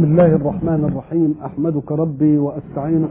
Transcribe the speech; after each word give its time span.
بسم 0.00 0.10
الله 0.10 0.26
الرحمن 0.26 0.84
الرحيم. 0.84 1.34
أحمدك 1.44 1.92
ربي 1.92 2.38
واستعينك 2.38 3.10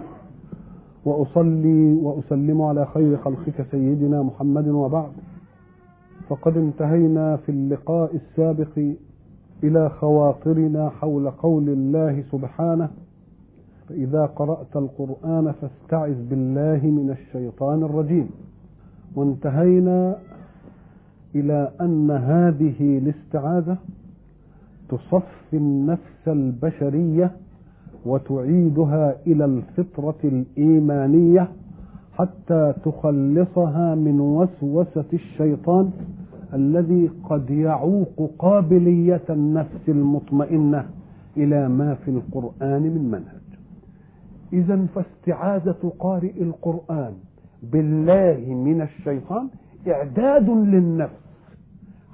وأصلي 1.06 1.94
وأسلم 1.94 2.62
على 2.62 2.86
خير 2.86 3.18
خلقك 3.18 3.66
سيدنا 3.72 4.24
محمد 4.24 4.68
وبعد. 4.68 5.12
فقد 6.30 6.58
انتهينا 6.58 7.36
في 7.36 7.52
اللقاء 7.52 8.16
السابق 8.16 8.80
إلى 9.64 9.90
خواطرنا 9.90 10.90
حول 10.90 11.30
قول 11.30 11.70
الله 11.70 12.24
سبحانه 12.32 12.90
فإذا 13.90 14.26
قرأت 14.26 14.76
القرآن 14.76 15.52
فاستعذ 15.62 16.30
بالله 16.30 16.82
من 16.84 17.10
الشيطان 17.10 17.84
الرجيم. 17.84 18.30
وانتهينا 19.16 20.16
إلى 21.36 21.72
أن 21.82 22.12
هذه 22.12 22.98
الاستعاذة 22.98 23.78
تصفي 24.90 25.54
النفس 25.54 26.28
البشرية 26.28 27.32
وتعيدها 28.06 29.16
إلى 29.28 29.46
الفطرة 29.46 30.16
الإيمانية 30.24 31.52
حتى 32.18 32.74
تخلصها 32.86 33.96
من 33.96 34.20
وسوسة 34.20 35.06
الشيطان 35.14 35.92
الذي 36.54 37.12
قد 37.30 37.50
يعوق 37.50 38.32
قابلية 38.40 39.22
النفس 39.30 39.84
المطمئنة 39.90 40.86
إلى 41.38 41.70
ما 41.70 41.94
في 41.96 42.12
القرآن 42.12 42.82
من 42.82 43.08
منهج. 43.12 43.40
اذا 44.54 44.86
فاستعاذة 44.96 45.92
قارئ 46.00 46.42
القرآن 46.44 47.14
بالله 47.64 48.54
من 48.54 48.82
الشيطان 48.82 49.48
إعداد 49.88 50.50
للنفس 50.50 51.29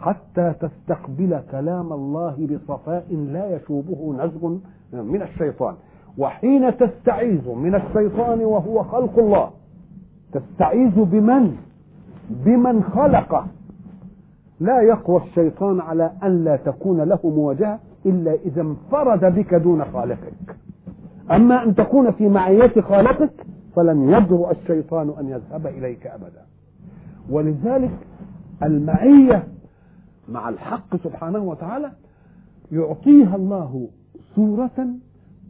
حتى 0.06 0.54
تستقبل 0.60 1.42
كلام 1.52 1.94
الله 1.94 2.48
بصفاء 2.52 3.06
لا 3.34 3.56
يشوبه 3.56 4.16
نزغ 4.20 4.48
من 4.94 5.22
الشيطان. 5.22 5.76
وحين 6.18 6.78
تستعيذ 6.78 7.50
من 7.50 7.76
الشيطان 7.76 8.40
وهو 8.40 8.84
خلق 8.84 9.20
الله 9.20 9.50
تستعيذ 10.34 11.04
بمن؟ 11.04 11.56
بمن 12.30 12.84
خلقه 12.84 13.46
لا 14.60 14.82
يقوى 14.82 15.22
الشيطان 15.22 15.80
على 15.82 16.12
أن 16.24 16.44
لا 16.44 16.56
تكون 16.56 17.02
له 17.02 17.20
مواجهة 17.24 17.80
إلا 18.06 18.34
إذا 18.34 18.62
انفرد 18.62 19.36
بك 19.36 19.54
دون 19.54 19.86
خالقك. 19.86 20.58
أما 21.32 21.64
أن 21.64 21.76
تكون 21.76 22.12
في 22.12 22.30
معية 22.30 22.82
خالقك 22.82 23.46
فلن 23.76 24.10
يجرؤ 24.10 24.52
الشيطان 24.52 25.14
أن 25.20 25.30
يذهب 25.30 25.68
إليك 25.68 26.08
أبدا. 26.08 26.42
ولذلك 27.30 27.92
المعية 28.64 29.44
مع 30.30 30.50
الحق 30.50 30.96
سبحانه 30.96 31.40
وتعالى 31.40 31.92
يعطيها 32.72 33.36
الله 33.36 33.90
صورة 34.36 34.88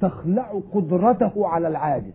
تخلع 0.02 0.62
قدرته 0.74 1.48
على 1.48 1.68
العاجز. 1.68 2.14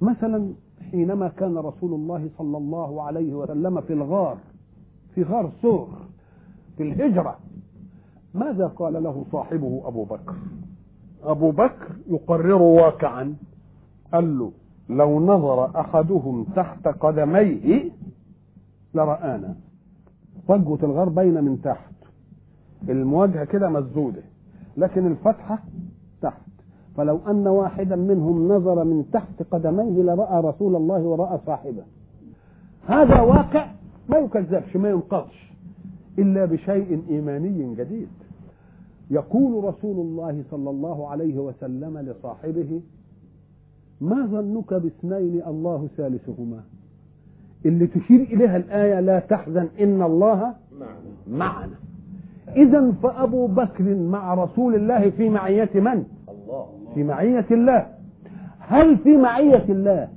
مثلا 0.00 0.52
حينما 0.90 1.28
كان 1.28 1.58
رسول 1.58 1.94
الله 1.94 2.30
صلى 2.38 2.58
الله 2.58 3.02
عليه 3.02 3.34
وسلم 3.34 3.80
في 3.80 3.92
الغار 3.92 4.38
في 5.14 5.22
غار 5.22 5.50
سور 5.62 5.88
في 6.76 6.82
الهجرة 6.82 7.38
ماذا 8.34 8.66
قال 8.66 9.02
له 9.02 9.24
صاحبه 9.32 9.82
أبو 9.84 10.04
بكر؟ 10.04 10.34
أبو 11.22 11.50
بكر 11.50 11.96
يقرر 12.06 12.62
واقعا 12.62 13.34
قال 14.12 14.38
له 14.38 14.52
لو 14.88 15.20
نظر 15.20 15.80
أحدهم 15.80 16.44
تحت 16.44 16.88
قدميه 16.88 17.90
لرآنا. 18.94 19.56
فجوة 20.48 20.78
الغار 20.82 21.08
باينة 21.08 21.40
من 21.40 21.62
تحت. 21.62 21.94
المواجهة 22.88 23.44
كده 23.44 23.68
مسدودة 23.68 24.22
لكن 24.76 25.06
الفتحة 25.06 25.62
تحت. 26.22 26.40
فلو 26.96 27.20
أن 27.28 27.46
واحدا 27.46 27.96
منهم 27.96 28.48
نظر 28.52 28.84
من 28.84 29.10
تحت 29.12 29.42
قدميه 29.50 30.02
لرأى 30.02 30.42
رسول 30.42 30.76
الله 30.76 31.00
ورأى 31.00 31.38
صاحبه. 31.46 31.82
هذا 32.86 33.20
واقع 33.20 33.70
ما 34.08 34.18
يكذبش 34.18 34.76
ما 34.76 34.90
ينقضش 34.90 35.52
إلا 36.18 36.44
بشيء 36.44 37.02
إيماني 37.10 37.74
جديد. 37.74 38.08
يقول 39.10 39.64
رسول 39.64 39.96
الله 40.06 40.44
صلى 40.50 40.70
الله 40.70 41.08
عليه 41.08 41.38
وسلم 41.38 41.98
لصاحبه 41.98 42.80
ما 44.00 44.26
ظنك 44.26 44.74
باثنين 44.74 45.42
الله 45.46 45.88
ثالثهما؟ 45.96 46.60
اللي 47.66 47.86
تشير 47.86 48.20
إليها 48.20 48.56
الآية 48.56 49.00
لا 49.00 49.18
تحزن 49.18 49.68
إن 49.80 50.02
الله 50.02 50.54
معنا 51.30 51.74
إذا 52.56 52.92
فأبو 53.02 53.46
بكر 53.46 53.94
مع 53.94 54.34
رسول 54.34 54.74
الله 54.74 55.10
في 55.10 55.28
معية 55.28 55.70
من؟ 55.74 56.04
الله 56.28 56.66
في 56.94 57.02
معية 57.04 57.46
الله 57.50 57.86
هل 58.58 58.96
في 58.98 59.16
معية 59.16 59.64
الله 59.68 60.08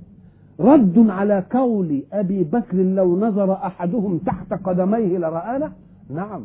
رد 0.60 1.10
على 1.10 1.44
قول 1.52 2.04
أبي 2.14 2.44
بكر 2.44 2.78
لو 2.78 3.20
نظر 3.20 3.54
أحدهم 3.54 4.18
تحت 4.18 4.54
قدميه 4.54 5.18
لرآنا؟ 5.18 5.72
نعم 6.10 6.42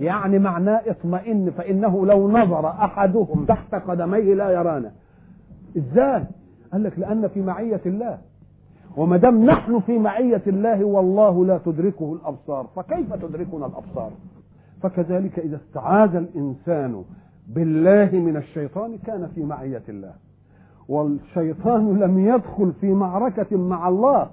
يعني 0.00 0.38
معناه 0.38 0.80
اطمئن 0.86 1.50
فإنه 1.50 2.06
لو 2.06 2.30
نظر 2.30 2.68
أحدهم 2.68 3.44
تحت 3.48 3.74
قدميه 3.74 4.34
لا 4.34 4.50
يرانا 4.50 4.90
إزاي؟ 5.76 6.24
قال 6.72 6.82
لك 6.82 6.98
لأن 6.98 7.28
في 7.28 7.40
معية 7.40 7.80
الله 7.86 8.18
وما 8.96 9.16
دام 9.16 9.44
نحن 9.44 9.80
في 9.80 9.98
معية 9.98 10.42
الله 10.46 10.84
والله 10.84 11.46
لا 11.46 11.58
تدركه 11.58 12.12
الأبصار 12.12 12.66
فكيف 12.76 13.14
تدركنا 13.14 13.66
الأبصار؟ 13.66 14.10
فكذلك 14.82 15.38
إذا 15.38 15.56
استعاذ 15.56 16.16
الإنسان 16.16 17.04
بالله 17.48 18.10
من 18.12 18.36
الشيطان 18.36 18.98
كان 18.98 19.28
في 19.34 19.42
معية 19.42 19.82
الله. 19.88 20.12
والشيطان 20.88 21.98
لم 21.98 22.18
يدخل 22.18 22.72
في 22.80 22.92
معركة 22.92 23.56
مع 23.56 23.88
الله 23.88 24.30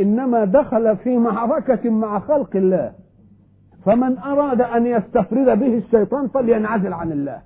إنما 0.00 0.44
دخل 0.44 0.96
في 0.96 1.18
معركة 1.18 1.90
مع 1.90 2.18
خلق 2.18 2.56
الله. 2.56 2.92
فمن 3.84 4.18
أراد 4.18 4.60
أن 4.60 4.86
يستفرد 4.86 5.58
به 5.58 5.78
الشيطان 5.78 6.28
فلينعزل 6.28 6.92
عن 6.92 7.12
الله. 7.12 7.40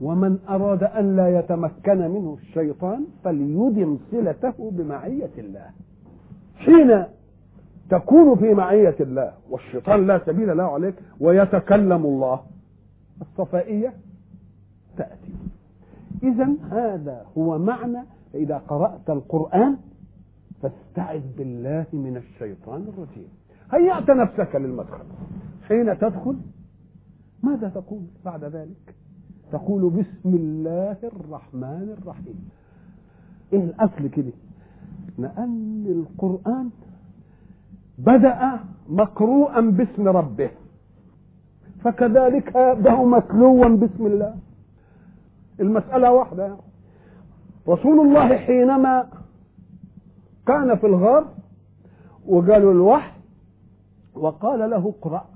ومن 0.00 0.38
أراد 0.48 0.82
أن 0.82 1.16
لا 1.16 1.38
يتمكن 1.38 1.98
منه 1.98 2.36
الشيطان 2.42 3.06
فليدم 3.24 3.98
صلته 4.10 4.70
بمعية 4.70 5.30
الله. 5.38 5.70
حين 6.56 7.04
تكون 7.90 8.36
في 8.36 8.54
معية 8.54 8.96
الله 9.00 9.32
والشيطان 9.50 10.06
لا 10.06 10.20
سبيل 10.26 10.56
له 10.56 10.64
عليك 10.64 10.94
ويتكلم 11.20 12.06
الله. 12.06 12.40
الصفائية 13.20 13.92
تأتي. 14.96 15.32
إذا 16.22 16.48
هذا 16.70 17.26
هو 17.38 17.58
معنى 17.58 18.02
إذا 18.34 18.58
قرأت 18.58 19.10
القرآن 19.10 19.76
فاستعذ 20.62 21.22
بالله 21.38 21.86
من 21.92 22.16
الشيطان 22.16 22.82
الرجيم. 22.82 23.28
هيأت 23.72 24.10
نفسك 24.10 24.56
للمدخل. 24.56 25.04
حين 25.68 25.98
تدخل 25.98 26.36
ماذا 27.42 27.68
تقول 27.68 28.02
بعد 28.24 28.44
ذلك؟ 28.44 28.94
تقول 29.54 29.90
بسم 29.90 30.30
الله 30.34 30.96
الرحمن 31.02 31.96
الرحيم. 31.98 32.48
إيه 33.52 33.64
الأصل 33.64 34.06
كده؟ 34.06 34.32
لأن 35.18 35.84
القرآن 35.86 36.70
بدأ 37.98 38.60
مقروءا 38.88 39.60
باسم 39.60 40.08
ربه. 40.08 40.50
فكذلك 41.84 42.46
يبدا 42.56 42.94
متلوا 42.94 43.68
باسم 43.68 44.06
الله. 44.06 44.34
المسألة 45.60 46.12
واحدة. 46.12 46.56
رسول 47.68 48.06
الله 48.06 48.36
حينما 48.36 49.06
كان 50.46 50.76
في 50.76 50.86
الغار 50.86 51.24
وقالوا 52.26 52.72
الوحي 52.72 53.12
وقال 54.14 54.70
له 54.70 54.94
اقرأ. 54.98 55.26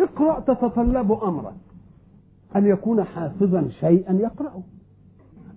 اقرأ 0.00 0.40
تتطلب 0.40 1.12
امرا. 1.12 1.52
أن 2.56 2.66
يكون 2.66 3.04
حافظا 3.04 3.68
شيئا 3.80 4.12
يقرأه. 4.12 4.62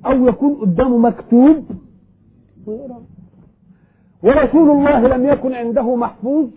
أو 0.05 0.27
يكون 0.27 0.55
قدامه 0.55 0.97
مكتوب. 0.97 1.65
ويقرأ 2.65 3.03
ورسول 4.23 4.69
الله 4.71 5.07
لم 5.07 5.25
يكن 5.25 5.53
عنده 5.53 5.95
محفوظ 5.95 6.49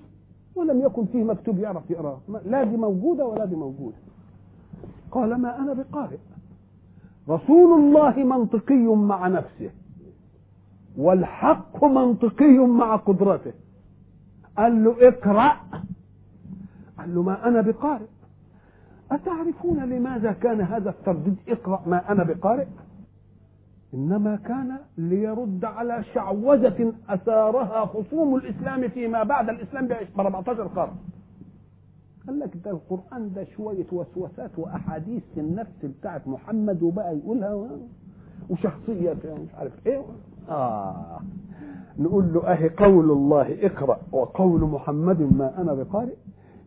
ولم 0.55 0.81
يكن 0.81 1.05
فيه 1.05 1.25
مكتوب 1.25 1.59
يعرف 1.59 1.91
يقرأه. 1.91 2.21
لا 2.45 2.65
دي 2.65 2.77
موجودة 2.77 3.27
ولا 3.27 3.45
دي 3.45 3.57
موجودة. 3.57 3.97
قال 5.11 5.35
ما 5.35 5.59
أنا 5.59 5.73
بقارئ. 5.73 6.17
رسول 7.29 7.81
الله 7.81 8.25
منطقي 8.25 8.97
مع 8.97 9.29
نفسه. 9.29 9.71
والحق 10.99 11.85
منطقي 11.85 12.59
مع 12.59 12.97
قدرته. 12.97 13.53
قال 14.59 14.85
له 14.85 15.09
اقرأ. 15.09 15.57
قال 16.99 17.15
له 17.15 17.23
ما 17.23 17.49
أنا 17.49 17.61
بقارئ. 17.61 18.07
أتعرفون 19.13 19.85
لماذا 19.85 20.33
كان 20.33 20.61
هذا 20.61 20.91
الترديد؟ 20.91 21.37
اقرأ 21.49 21.83
ما 21.87 22.13
أنا 22.13 22.25
بقارئ. 22.25 22.67
إنما 23.95 24.37
كان 24.37 24.77
ليرد 24.99 25.65
على 25.65 26.05
شعوذة 26.15 26.93
أثارها 27.09 27.87
خصوم 27.87 28.35
الإسلام 28.37 28.89
فيما 28.89 29.23
بعد. 29.23 29.49
الإسلام 29.49 29.87
ب 29.89 29.93
14 30.19 30.67
قرن. 30.67 30.93
قال 32.27 32.39
لك 32.41 32.57
ده 32.65 32.71
القرآن 32.71 33.33
ده 33.35 33.45
شوية 33.45 33.87
وسوسات 33.93 34.51
وأحاديث 34.59 35.23
في 35.35 35.41
النفس 35.41 35.85
بتاعت 35.85 36.29
محمد 36.29 36.83
وبقى 36.83 37.17
يقولها 37.17 37.69
وشخصية 38.51 39.13
مش 39.25 39.55
عارف 39.59 39.87
إيه. 39.87 40.03
آه. 40.49 41.21
نقول 41.99 42.33
له 42.35 42.53
أهي 42.53 42.69
قول 42.69 43.11
الله 43.11 43.67
اقرأ. 43.67 43.99
وقول 44.13 44.61
محمد 44.61 45.21
ما 45.21 45.61
أنا 45.61 45.75
بقارئ. 45.75 46.15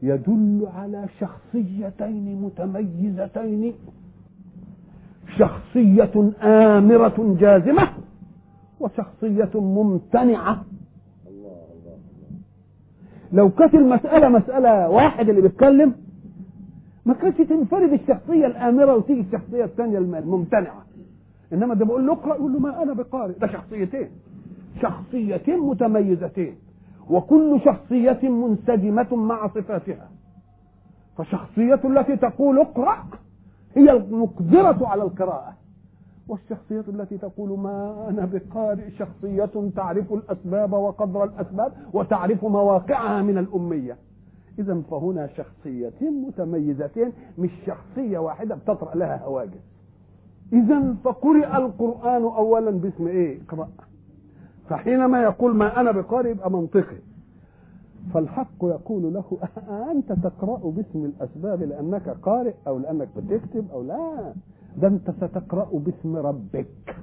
يدل 0.04 0.68
على 0.76 1.06
شخصيتين 1.20 2.42
متميزتين. 2.42 3.74
شخصية 5.38 6.32
آمرة 6.44 7.36
جازمة 7.40 7.90
وشخصية 8.80 9.50
ممتنعة. 9.56 10.66
لو 13.34 13.50
كانت 13.50 13.74
المسألة 13.76 14.30
مسألة 14.30 14.90
واحد 14.90 15.30
اللي 15.30 15.42
بيتكلم 15.42 15.94
ما 17.06 17.14
كانش 17.14 17.38
تنفرد 17.38 17.94
الشخصية 17.94 18.46
الآمرة 18.46 18.96
وتيجي 18.96 19.22
الشخصية 19.22 19.64
الثانية 19.66 19.98
الممتنعة 19.98 20.86
إنما 21.54 21.74
ده 21.74 21.86
بقول 21.86 22.08
له 22.08 22.14
اقرأ 22.14 22.36
يقول 22.36 22.54
له 22.54 22.60
ما 22.60 22.84
أنا 22.84 22.94
بقارئ 22.94 23.34
ده 23.40 23.48
شخصيتين. 23.48 24.08
شخصيتين 24.82 25.60
متميزتين. 25.60 26.56
وكل 27.10 27.62
شخصية 27.66 28.30
منسجمة 28.30 29.16
مع 29.16 29.48
صفاتها. 29.48 30.10
فشخصية 31.18 31.80
التي 31.86 32.16
تقول 32.18 32.60
اقرأ 32.60 33.06
هي 33.76 33.92
المقدرة 33.92 34.88
على 34.88 35.04
القراءة. 35.04 35.54
والشخصية 36.28 36.84
التي 36.88 37.18
تقول 37.18 37.60
ما 37.60 38.06
أنا 38.10 38.26
بقارئ 38.34 38.90
شخصية 38.92 39.70
تعرف 39.76 40.14
الأسباب 40.14 40.74
وقدر 40.74 41.24
الأسباب 41.24 41.72
وتعرف 41.94 42.46
مواقعها 42.46 43.22
من 43.22 43.38
الأمية. 43.38 43.98
إذا 44.60 44.82
فهنا 44.92 45.28
شخصيتين 45.28 46.22
متميزتين 46.28 47.12
مش 47.38 47.50
شخصية 47.66 48.18
واحدة 48.18 48.56
بتطرأ 48.56 48.96
لها 48.96 49.24
هواجس. 49.26 49.62
إذا 50.54 50.96
فقرئ 51.04 51.58
القرآن 51.58 52.24
أولا 52.24 52.72
باسم 52.72 53.08
إيه؟ 53.08 53.40
اقرأ. 53.42 53.68
فحينما 54.70 55.24
يقول 55.24 55.56
ما 55.56 55.80
أنا 55.80 55.92
بقارئ 55.92 56.30
يبقى 56.30 56.52
منطقي. 56.52 56.98
فالحق 58.14 58.64
يقول 58.64 59.14
له 59.14 59.38
أنت 59.92 60.12
تقرأ 60.12 60.58
باسم 60.72 61.06
الأسباب 61.06 61.64
لأنك 61.64 62.10
قارئ 62.10 62.54
أو 62.68 62.80
لأنك 62.80 63.08
بتكتب 63.18 63.72
أو 63.72 63.84
لا؟ 63.84 64.34
ده 64.78 64.88
أنت 64.88 65.12
ستقرأ 65.12 65.70
باسم 65.74 66.16
ربك 66.16 66.96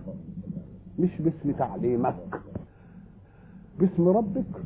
مش 0.99 1.21
باسم 1.23 1.51
تعليمك. 1.53 2.41
باسم 3.81 4.09
ربك 4.09 4.63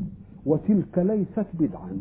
وتلك 0.47 0.99
ليست 0.99 1.47
بدعا. 1.55 2.01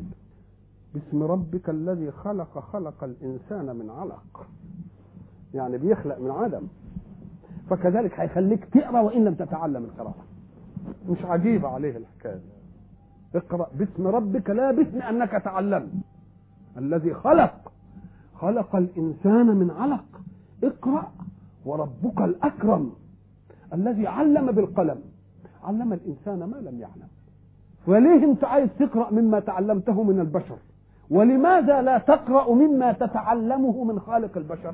باسم 0.93 1.23
ربك 1.23 1.69
الذي 1.69 2.11
خلق 2.11 2.59
خلق 2.59 3.03
الإنسان 3.03 3.75
من 3.75 3.89
علق. 3.89 4.47
يعني 5.53 5.77
بيخلق 5.77 6.19
من 6.19 6.31
عدم. 6.31 6.61
فكذلك 7.69 8.19
هيخليك 8.19 8.65
تقرأ 8.65 9.01
وإن 9.01 9.25
لم 9.25 9.33
تتعلم 9.33 9.83
القراءة. 9.83 10.23
مش 11.09 11.25
عجيبة 11.25 11.67
عليه 11.67 11.97
الحكاية. 11.97 12.41
اقرأ 13.35 13.67
باسم 13.73 14.07
ربك 14.07 14.49
لا 14.49 14.71
باسم 14.71 15.01
أنك 15.01 15.31
تعلمت 15.31 15.89
الذي 16.77 17.13
خلق. 17.13 17.71
خلق 18.35 18.75
الإنسان 18.75 19.45
من 19.45 19.71
علق. 19.71 20.05
اقرأ. 20.63 21.11
وربك 21.65 22.21
الأكرم. 22.21 22.91
الذي 23.73 24.07
علم 24.07 24.51
بالقلم. 24.51 25.01
علم 25.63 25.93
الإنسان 25.93 26.39
ما 26.39 26.57
لم 26.57 26.79
يعلم. 26.79 27.07
وليه 27.87 28.23
أنت 28.25 28.43
عايز 28.43 28.69
تقرأ 28.79 29.11
مما 29.11 29.39
تعلمته 29.39 30.03
من 30.03 30.19
البشر؟ 30.19 30.57
ولماذا 31.09 31.81
لا 31.81 31.97
تقرأ 31.97 32.53
مما 32.53 32.91
تتعلمه 32.91 33.83
من 33.83 33.99
خالق 33.99 34.37
البشر؟ 34.37 34.73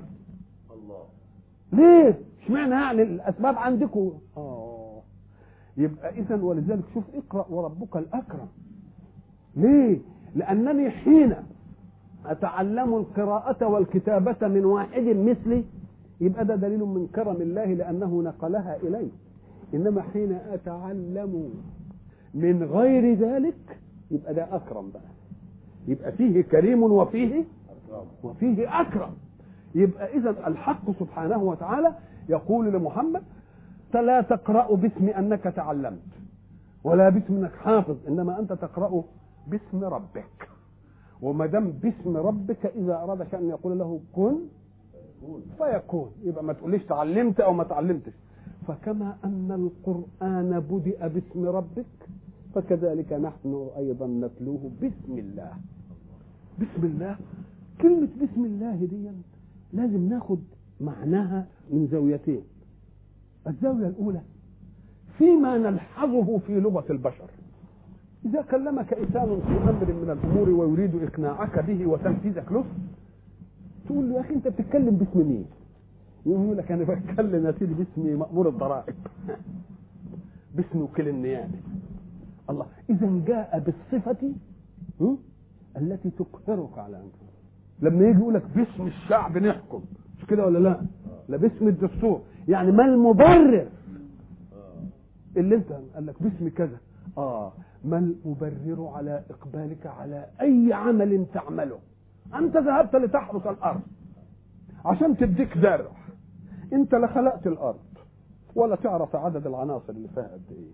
ليه؟ 1.74 2.20
اشمعنى 2.44 2.72
يعني 2.72 3.02
الأسباب 3.02 3.58
عندكم؟ 3.58 4.12
آه. 4.38 4.55
يبقى 5.78 6.10
اذا 6.20 6.36
ولذلك 6.36 6.84
شوف 6.94 7.04
اقرأ 7.16 7.46
وربك 7.50 7.98
الأكرم. 7.98 8.48
ليه؟ 9.56 10.00
لأنني 10.36 10.90
حين 10.90 11.36
أتعلم 12.26 12.96
القراءة 12.96 13.68
والكتابة 13.68 14.48
من 14.48 14.66
واحد 14.66 15.04
مثلي 15.04 15.64
يبقى 16.22 16.46
ده 16.46 16.56
دليل 16.56 16.80
من 16.80 17.08
كرم 17.16 17.36
الله 17.42 17.66
لأنه 17.66 18.22
نقلها 18.22 18.76
إلي. 18.84 19.08
إنما 19.74 20.02
حين 20.02 20.32
أتعلم 20.32 21.50
من 22.34 22.64
غير 22.64 23.14
ذلك 23.16 23.80
يبقى 24.12 24.34
ده 24.34 24.56
أكرم 24.56 24.90
بقى. 24.94 25.02
يبقى 25.88 26.12
فيه 26.12 26.42
كريم 26.42 26.84
وفيه 26.84 27.44
وفيه 28.24 28.82
أكرم. 28.82 29.12
يبقى 29.76 30.18
اذا 30.18 30.30
الحق 30.48 30.92
سبحانه 31.00 31.44
وتعالى 31.44 31.96
يقول 32.30 32.74
لمحمد 32.74 33.24
لا 33.96 34.22
تقرأ 34.22 34.76
باسم 34.76 35.10
أنك 35.10 35.44
تعلمت 35.44 36.12
ولا 36.84 37.10
باسم 37.10 37.38
أنك 37.38 37.52
حافظ 37.52 37.98
إنما 38.08 38.40
أنت 38.40 38.54
تقرأ 38.54 39.04
باسم 39.48 39.84
ربك. 39.84 40.50
وما 41.22 41.46
دام 41.46 41.72
باسم 41.72 42.18
ربك 42.18 42.66
إذا 42.66 42.96
أراد 42.96 43.28
شأن 43.32 43.50
يقول 43.50 43.80
له 43.80 44.00
كن 44.14 44.36
فيكون. 45.58 46.12
يبقى 46.24 46.44
ما 46.44 46.54
تقوليش 46.54 46.84
تعلمت 46.86 47.40
أو 47.40 47.54
ما 47.54 47.64
تعلمتش. 47.64 48.14
فكما 48.68 49.18
أن 49.26 49.52
القرآن 49.52 50.60
بدأ 50.60 51.08
باسم 51.08 51.46
ربك 51.46 52.10
فكذلك 52.56 53.14
نحن 53.14 53.70
أيضا 53.78 54.08
نتلوه 54.08 54.72
باسم 54.82 55.18
الله. 55.18 55.52
بسم 56.60 56.84
الله؟ 56.84 57.16
كلمة 57.82 58.08
بسم 58.22 58.46
الله 58.46 58.76
دي 58.76 59.12
لازم 59.74 60.10
ناخد 60.10 60.40
معناها 60.82 61.48
من 61.72 61.88
زاويتين. 61.88 62.42
الزاوية 63.48 63.88
الأولى 63.88 64.22
فيما 65.18 65.58
نلحظه 65.58 66.38
في 66.38 66.60
لغة 66.60 66.86
البشر. 66.90 67.30
إذا 68.26 68.42
كلمك 68.42 68.94
إنسان 68.94 69.42
في 69.48 69.70
أمر 69.70 69.94
من 69.94 70.10
الأمور 70.10 70.50
ويريد 70.50 71.04
إقناعك 71.04 71.66
به 71.66 71.86
وتنفيذك 71.88 72.52
له 72.52 72.66
تقول 73.86 74.10
له 74.10 74.16
يا 74.16 74.22
أخي 74.22 74.34
أنت 74.34 74.48
بتتكلم 74.48 74.96
باسم 74.96 75.20
مين؟ 75.20 75.46
يقول 76.26 76.58
لك 76.58 76.72
أنا 76.72 76.84
بتكلم 76.84 77.46
يا 77.46 77.52
سيدي 77.52 77.74
باسم 77.74 78.20
مأمور 78.20 78.50
الضرائب. 78.50 78.96
باسم 80.56 80.82
وكيل 80.82 81.08
النيابة. 81.08 81.60
الله. 82.50 82.66
إذا 82.90 83.22
جاء 83.28 83.60
بالصفة 83.60 84.32
التي 85.78 86.10
تقهرك 86.10 86.78
على 86.78 86.98
أنفسك. 86.98 87.36
لما 87.82 88.08
يجي 88.08 88.20
يقول 88.20 88.34
لك 88.34 88.44
باسم 88.56 88.88
الشعب 88.88 89.38
نحكم 89.38 89.82
مش 90.20 90.26
كده 90.26 90.46
ولا 90.46 90.60
لا؟ 90.60 90.82
لا 91.30 91.38
باسم 91.38 91.68
الدستور. 91.68 92.22
يعني 92.48 92.72
ما 92.72 92.86
المبرر. 92.86 93.68
اللي 95.38 95.56
انت 95.56 95.72
قال 95.96 96.06
لك 96.06 96.24
باسم 96.24 96.50
كذا. 96.50 96.78
آه 97.18 97.52
ما 97.86 97.98
المبرر 97.98 98.88
على 98.96 99.24
إقبالك 99.30 99.86
على 99.86 100.26
أي 100.42 100.74
عمل 100.74 101.26
تعمله. 101.34 101.80
أنت 102.36 102.58
ذهبت 102.58 102.96
لتحرث 102.96 103.48
الأرض 103.48 103.82
عشان 104.86 105.18
تديك 105.18 105.58
زرع 105.58 105.92
انت 106.74 106.96
لا 106.96 107.08
خلقت 107.08 107.48
الأرض 107.48 107.80
ولا 108.56 108.76
تعرف 108.76 109.16
عدد 109.16 109.48
العناصر 109.48 109.90
اللي 109.94 110.08
فيها 110.08 110.24
قد 110.24 110.42
إيه 110.52 110.72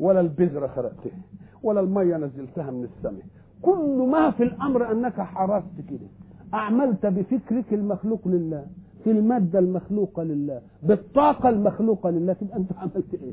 ولا 0.00 0.20
البذرة 0.20 0.66
خلقتها 0.66 1.18
ولا 1.62 1.80
المية 1.80 2.16
نزلتها 2.16 2.70
من 2.70 2.84
السماء. 2.84 3.24
كل 3.62 4.08
ما 4.12 4.30
في 4.30 4.42
الأمر 4.42 4.92
أنك 4.92 5.20
حرست 5.20 5.80
كده 5.90 6.06
أعملت 6.54 7.06
بفكرك 7.06 7.74
المخلوق 7.74 8.28
لله. 8.28 8.66
في 9.04 9.10
المادة 9.10 9.58
المخلوقة 9.58 10.22
لله 10.22 10.60
بالطاقة 10.82 11.48
المخلوقة 11.48 12.10
لله 12.10 12.32
تبقى 12.32 12.56
أنت 12.56 12.72
عملت 12.78 13.14
إيه؟ 13.14 13.32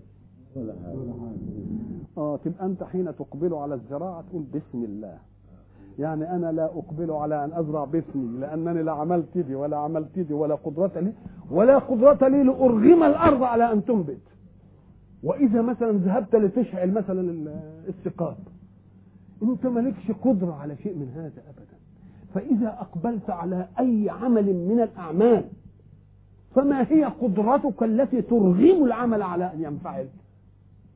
آه 2.18 2.38
تبقى 2.38 2.66
أنت 2.66 2.84
حين 2.84 3.16
تقبل 3.16 3.54
على 3.54 3.76
الزراعة 3.76 4.22
تقول 4.30 4.44
بسم 4.44 4.84
الله. 4.84 5.18
يعني 6.00 6.36
أنا 6.36 6.52
لا 6.52 6.66
أقبل 6.66 7.12
على 7.12 7.46
أن 7.46 7.54
أزرع 7.54 7.86
باسمي 7.86 8.40
لأنني 8.40 8.84
لا 8.84 8.92
عملت 8.92 9.38
دي 9.38 9.56
ولا 9.56 9.78
عملت 9.78 10.20
دي 10.20 10.34
ولا 10.34 10.56
قدرة 10.56 10.92
لي 11.00 11.14
ولا 11.52 11.78
قدرة 11.78 12.28
لي 12.28 12.44
لأرغم 12.44 13.04
الأرض 13.04 13.44
على 13.44 13.72
أن 13.74 13.86
تنبت. 13.86 14.22
وإذا 15.24 15.62
مثلا 15.62 15.92
ذهبت 15.92 16.36
لتشعل 16.36 16.92
مثلا 16.94 17.52
السقاط 17.88 18.38
أنت 19.44 19.66
مالكش 19.66 20.12
قدرة 20.12 20.54
على 20.54 20.76
شيء 20.78 20.96
من 20.96 21.10
هذا 21.16 21.42
أبدا. 21.50 21.72
فإذا 22.34 22.68
أقبلت 22.68 23.30
على 23.30 23.68
أي 23.80 24.10
عمل 24.10 24.54
من 24.54 24.80
الأعمال 24.80 25.44
فما 26.56 26.82
هي 26.92 27.06
قدرتك 27.06 27.84
التي 27.84 28.22
ترغم 28.22 28.84
العمل 28.86 29.22
على 29.22 29.54
أن 29.54 29.64
ينفعل؟ 29.64 30.08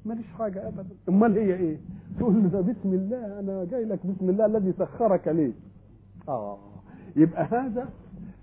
ماليش 0.06 0.26
حاجة 0.40 0.68
أبدا. 0.68 0.96
أمال 1.10 1.38
هي 1.38 1.54
إيه؟ 1.54 1.78
تقول 2.20 2.44
له 2.44 2.62
بسم 2.62 2.94
الله 2.94 3.40
أنا 3.40 3.64
جاي 3.64 3.86
لك 3.86 4.00
بسم 4.06 4.30
الله 4.30 4.46
الذي 4.46 4.74
سخرك 4.74 5.28
لي. 5.28 5.54
آه. 6.30 6.58
يبقى 7.16 7.44
هذا 7.44 7.90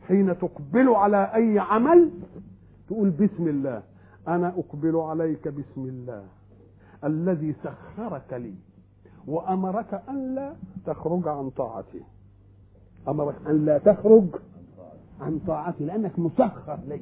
حين 0.08 0.38
تقبل 0.38 0.88
على 0.88 1.34
أي 1.34 1.58
عمل 1.58 2.10
تقول 2.88 3.10
بسم 3.10 3.48
الله. 3.48 3.82
أنا 4.28 4.48
أقبل 4.48 4.96
عليك 4.96 5.48
بسم 5.48 5.84
الله 5.88 6.24
الذي 7.04 7.54
سخرك 7.64 8.32
لي. 8.32 8.54
وأمرك 9.26 10.02
ألا 10.10 10.52
تخرج 10.86 11.28
عن 11.28 11.50
طاعته 11.50 12.00
أمرك 13.08 13.34
أن 13.46 13.64
لا 13.64 13.78
تخرج 13.78 14.24
عن 15.22 15.38
طاعتي 15.46 15.84
لأنك 15.84 16.18
مسخر 16.18 16.78
لي. 16.88 17.00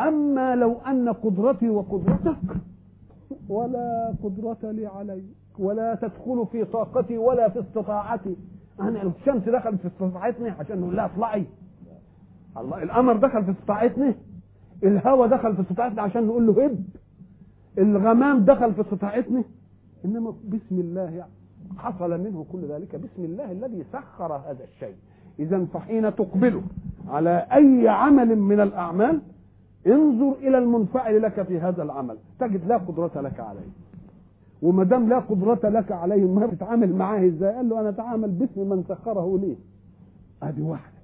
أما 0.00 0.56
لو 0.56 0.78
أن 0.86 1.08
قدرتي 1.08 1.68
وقدرتك 1.68 2.56
ولا 3.48 4.14
قدرة 4.22 4.70
لي 4.70 4.86
عليك 4.86 5.24
ولا 5.58 5.94
تدخل 5.94 6.46
في 6.52 6.64
طاقتي 6.64 7.18
ولا 7.18 7.48
في 7.48 7.60
استطاعتي. 7.60 8.36
أنا 8.80 9.02
الشمس 9.02 9.48
دخلت 9.48 9.80
في 9.80 9.86
استطاعتني 9.86 10.50
عشان 10.50 10.80
نقول 10.80 10.96
لها 10.96 11.06
اطلعي. 11.06 11.46
الله 12.56 12.82
القمر 12.82 13.16
دخل 13.16 13.44
في 13.44 13.50
استطاعتني 13.50 14.14
الهواء 14.84 15.28
دخل 15.28 15.56
في 15.56 15.62
استطاعتنا 15.62 16.02
عشان 16.02 16.26
نقول 16.26 16.46
له 16.46 16.64
هب. 16.66 16.84
الغمام 17.78 18.44
دخل 18.44 18.74
في 18.74 18.80
استطاعتنا 18.80 19.44
إنما 20.04 20.34
بسم 20.44 20.80
الله 20.80 21.10
يعني 21.10 21.32
حصل 21.78 22.20
منه 22.20 22.46
كل 22.52 22.64
ذلك. 22.64 22.96
بسم 22.96 23.24
الله 23.24 23.52
الذي 23.52 23.84
سخر 23.92 24.32
هذا 24.32 24.64
الشيء. 24.64 24.96
إذا 25.38 25.64
فحين 25.64 26.14
تقبل 26.14 26.62
على 27.08 27.46
أي 27.52 27.88
عمل 27.88 28.38
من 28.38 28.60
الأعمال 28.60 29.20
انظر 29.86 30.32
إلى 30.32 30.58
المنفعل 30.58 31.22
لك 31.22 31.42
في 31.42 31.60
هذا 31.60 31.82
العمل. 31.82 32.16
تجد 32.38 32.66
لا 32.66 32.76
قدرة 32.76 33.20
لك 33.20 33.40
عليه. 33.40 33.70
وما 34.62 34.84
دام 34.84 35.08
لا 35.08 35.18
قدرة 35.18 35.68
لك 35.68 35.92
عليه 35.92 36.26
ما 36.26 36.46
تتعامل 36.46 36.94
معاه 36.96 37.26
إزاي؟ 37.26 37.54
قال 37.54 37.68
له 37.68 37.80
أنا 37.80 37.88
أتعامل 37.88 38.30
باسم 38.30 38.70
من 38.70 38.84
سخره 38.88 39.38
لي. 39.38 39.56
أدي 40.42 40.62
واحدة 40.62 40.98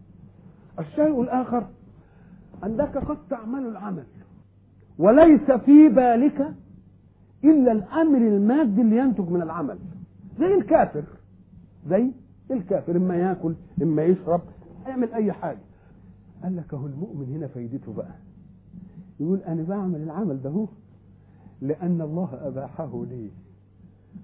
الشيء 0.78 1.22
الآخر 1.22 1.64
أنك 2.64 2.98
قد 2.98 3.16
تعمل 3.30 3.66
العمل. 3.66 4.04
وليس 4.98 5.50
في 5.50 5.88
بالك 5.88 6.54
إلا 7.44 7.72
الأمر 7.72 8.18
المادي 8.18 8.80
اللي 8.80 8.96
ينتج 8.96 9.30
من 9.30 9.42
العمل. 9.42 9.78
زي 10.38 10.54
الكافر 10.54 11.04
زي 11.88 12.10
الكافر 12.50 12.96
إما 12.96 13.16
ياكل 13.16 13.54
إما 13.82 14.04
يشرب 14.04 14.40
يعمل 14.86 15.12
أي 15.12 15.32
حاجة. 15.32 15.58
قال 16.42 16.56
لك 16.56 16.74
أهو 16.74 16.86
المؤمن 16.86 17.32
هنا 17.36 17.46
فايدته 17.46 17.92
بقى. 17.92 18.14
يقول 19.20 19.38
أنا 19.46 19.62
بعمل 19.62 20.02
العمل 20.02 20.42
ده 20.42 20.66
لأن 21.60 22.00
الله 22.00 22.28
أباحه 22.42 23.04
لي. 23.10 23.30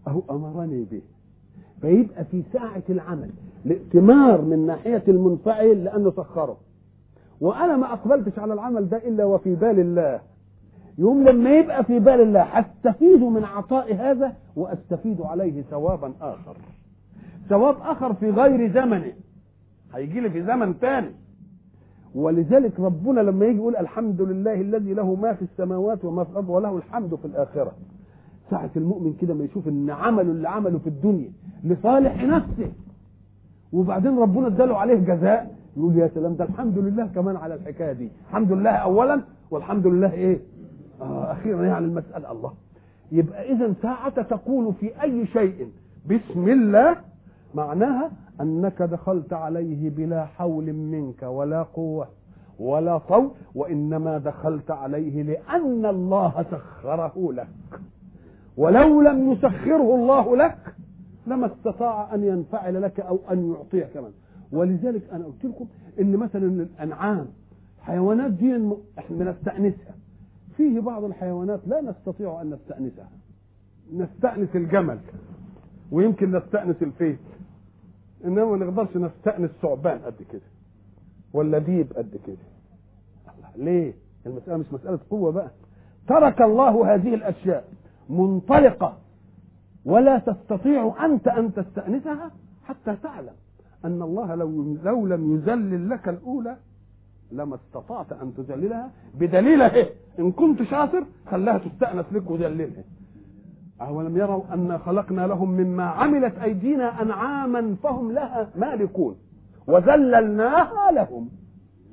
أهو 0.08 0.22
أمرني 0.30 0.84
به. 0.84 1.02
فيبقى 1.80 2.24
في 2.24 2.42
ساعة 2.52 2.82
العمل 2.90 3.30
الائتمار 3.66 4.42
من 4.42 4.66
ناحية 4.66 5.02
المنفعل 5.08 5.84
لأنه 5.84 6.10
سخره. 6.10 6.56
وأنا 7.40 7.76
ما 7.76 7.92
أقبلتش 7.92 8.38
على 8.38 8.54
العمل 8.54 8.88
ده 8.88 8.96
إلا 8.96 9.24
وفي 9.24 9.54
بال 9.54 9.80
الله. 9.80 10.20
يوم 10.98 11.28
لما 11.28 11.50
يبقى 11.58 11.84
في 11.84 11.98
بال 11.98 12.20
الله 12.20 12.42
هستفيد 12.42 13.20
من 13.20 13.44
عطاء 13.44 13.94
هذا 13.94 14.32
وأستفيد 14.56 15.20
عليه 15.20 15.62
ثوابا 15.62 16.12
آخر. 16.20 16.56
ثواب 17.48 17.76
آخر 17.80 18.14
في 18.14 18.30
غير 18.30 18.72
زمنه. 18.72 19.12
هيجي 19.94 20.20
لي 20.20 20.30
في 20.30 20.42
زمن 20.42 20.78
تاني. 20.80 21.10
ولذلك 22.14 22.80
ربنا 22.80 23.20
لما 23.20 23.46
يجي 23.46 23.56
يقول 23.56 23.76
الحمد 23.76 24.20
لله 24.20 24.54
الذي 24.60 24.94
له 24.94 25.14
ما 25.14 25.32
في 25.32 25.42
السماوات 25.42 26.04
وما 26.04 26.24
في 26.24 26.30
الأرض 26.30 26.48
وله 26.48 26.76
الحمد 26.76 27.14
في 27.14 27.24
الآخرة. 27.24 27.72
ساعة 28.50 28.70
المؤمن 28.76 29.12
كده 29.20 29.34
ما 29.34 29.44
يشوف 29.44 29.68
إن 29.68 29.90
عمله 29.90 30.32
اللي 30.32 30.48
عمله 30.48 30.78
في 30.78 30.86
الدنيا 30.86 31.30
لصالح 31.64 32.24
نفسه. 32.24 32.72
وبعدين 33.72 34.18
ربنا 34.18 34.46
اداله 34.46 34.76
عليه 34.76 34.94
جزاء. 34.94 35.54
يقول 35.76 35.96
يا 35.98 36.10
سلام 36.14 36.34
ده 36.34 36.44
الحمد 36.44 36.78
لله 36.78 37.06
كمان 37.06 37.36
على 37.36 37.54
الحكاية 37.54 37.92
دي. 37.92 38.08
الحمد 38.28 38.52
لله 38.52 38.70
اولا 38.70 39.20
والحمد 39.50 39.86
لله 39.86 40.12
إيه؟ 40.12 40.38
آه 41.00 41.32
أخيرا 41.32 41.64
يعني 41.64 41.84
المسألة. 41.84 42.32
الله. 42.32 42.52
يبقى 43.12 43.52
اذا 43.52 43.74
ساعة 43.82 44.22
تقول 44.22 44.74
في 44.74 45.02
أي 45.02 45.26
شيء. 45.26 45.68
بسم 46.06 46.48
الله. 46.48 46.96
معناها 47.54 48.10
أنك 48.40 48.82
دخلت 48.82 49.32
عليه 49.32 49.90
بلا 49.90 50.24
حول 50.24 50.72
منك 50.72 51.22
ولا 51.22 51.62
قوة 51.62 52.08
ولا 52.58 52.98
طول 52.98 53.30
وإنما 53.54 54.18
دخلت 54.18 54.70
عليه 54.70 55.22
لأن 55.22 55.86
الله 55.86 56.44
سخره 56.50 57.32
لك. 57.32 57.48
ولو 58.56 59.00
لم 59.02 59.32
يسخره 59.32 59.94
الله 59.94 60.36
لك 60.36 60.74
لما 61.26 61.46
استطاع 61.46 62.14
أن 62.14 62.24
ينفعل 62.24 62.82
لك 62.82 63.00
أو 63.00 63.18
أن 63.30 63.52
يعطيك 63.52 63.88
كمان. 63.94 64.12
ولذلك 64.52 65.02
أنا 65.12 65.24
قلت 65.24 65.44
لكم 65.44 65.66
إن 66.00 66.16
مثلا 66.16 66.46
الأنعام 66.46 67.26
حيوانات 67.80 68.30
دي 68.30 68.56
إحنا 68.98 69.16
بنستأنسها. 69.16 69.94
فيه 70.56 70.80
بعض 70.80 71.04
الحيوانات 71.04 71.60
لا 71.66 71.80
نستطيع 71.80 72.40
أن 72.42 72.50
نستأنسها. 72.50 73.08
نستأنس 73.94 74.48
الجمل 74.56 74.98
ويمكن 75.92 76.36
نستأنس 76.36 76.82
الفيل. 76.82 77.16
انما 78.24 78.44
ما 78.44 78.56
نقدرش 78.66 78.96
نستأنس 78.96 79.50
ثعبان 79.62 79.98
قد 79.98 80.14
كده. 80.32 80.40
ولا 81.32 81.58
ديب 81.58 81.92
قد 81.96 82.18
كده. 82.26 82.36
ليه؟ 83.56 83.94
المسألة 84.26 84.56
مش 84.56 84.72
مسألة 84.72 84.98
قوة 85.10 85.32
بقى. 85.32 85.50
ترك 86.08 86.42
الله 86.42 86.94
هذه 86.94 87.14
الأشياء 87.14 87.64
منطلقة. 88.08 88.96
ولا 89.84 90.18
تستطيع 90.18 91.04
أنت 91.04 91.28
أن 91.28 91.54
تستأنسها 91.54 92.30
حتى 92.64 92.96
تعلم 93.02 93.32
أن 93.84 94.02
الله 94.02 94.34
لو 94.34 94.76
لو 94.84 95.06
لم 95.06 95.34
يذلل 95.34 95.90
لك 95.90 96.08
الأولى 96.08 96.56
لما 97.32 97.54
استطعت 97.54 98.12
أن 98.12 98.34
تذللها 98.34 98.90
بدليل 99.14 99.62
إيه؟ 99.62 99.90
إن 100.18 100.32
كنت 100.32 100.62
شاطر 100.62 101.04
خلاها 101.30 101.58
تستأنس 101.58 102.06
لك 102.12 102.30
وذللها 102.30 102.84
أولم 103.80 104.16
يروا 104.16 104.42
أن 104.54 104.78
خلقنا 104.78 105.26
لهم 105.26 105.50
مما 105.50 105.84
عملت 105.84 106.38
أيدينا 106.38 107.02
أنعاما 107.02 107.76
فهم 107.82 108.12
لها 108.12 108.48
مالكون 108.56 109.16
وذللناها 109.66 110.92
لهم 110.92 111.28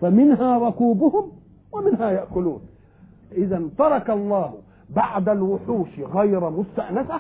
فمنها 0.02 0.58
ركوبهم 0.60 1.32
ومنها 1.72 2.12
يأكلون. 2.12 2.62
إذا 3.32 3.62
ترك 3.78 4.10
الله 4.10 4.54
بعد 4.96 5.30
الوحوش 5.30 6.00
غير 6.00 6.50
مستأنسة؟ 6.50 7.20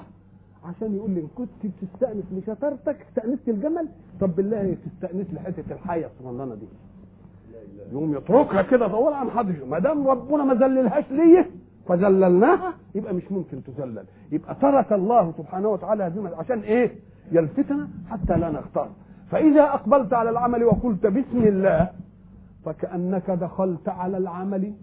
عشان 0.66 0.96
يقول 0.96 1.12
لي 1.12 1.24
كنت 1.36 1.50
بتستأنس 1.64 2.24
لشطارتك 2.32 3.06
استأنست 3.10 3.50
الجمل؟ 3.50 3.88
طب 4.22 4.36
بالله 4.36 4.78
تستأنس 4.86 5.34
لحتة 5.34 5.74
الحية 5.74 6.06
الصغننة 6.06 6.56
دي. 6.56 6.68
يقوم 7.92 8.16
يتركها 8.16 8.62
كده 8.62 8.88
طول 8.88 9.14
عن 9.14 9.30
حد 9.30 9.56
ما 9.70 9.80
دام 9.80 10.08
ربنا 10.08 10.44
ما 10.44 10.54
ذللهاش 10.54 11.12
ليه؟ 11.12 11.50
فذللناها 11.88 12.74
يبقى 12.96 13.14
مش 13.14 13.32
ممكن 13.32 13.64
تذلل. 13.64 14.06
يبقى 14.32 14.56
ترك 14.56 14.94
الله 14.94 15.34
سبحانه 15.38 15.70
وتعالى 15.70 16.04
هذه 16.04 16.32
عشان 16.38 16.60
إيه؟ 16.60 16.96
يلفتنا 17.32 17.88
حتى 18.10 18.38
لا 18.38 18.50
نختار. 18.50 18.90
فإذا 19.32 19.64
أقبلت 19.64 20.14
على 20.14 20.30
العمل 20.30 20.64
وقلت 20.64 21.06
بسم 21.08 21.38
الله 21.44 21.90
فكأنك 22.66 23.32
دخلت 23.32 23.90
على 23.90 24.18
العمل 24.18 24.74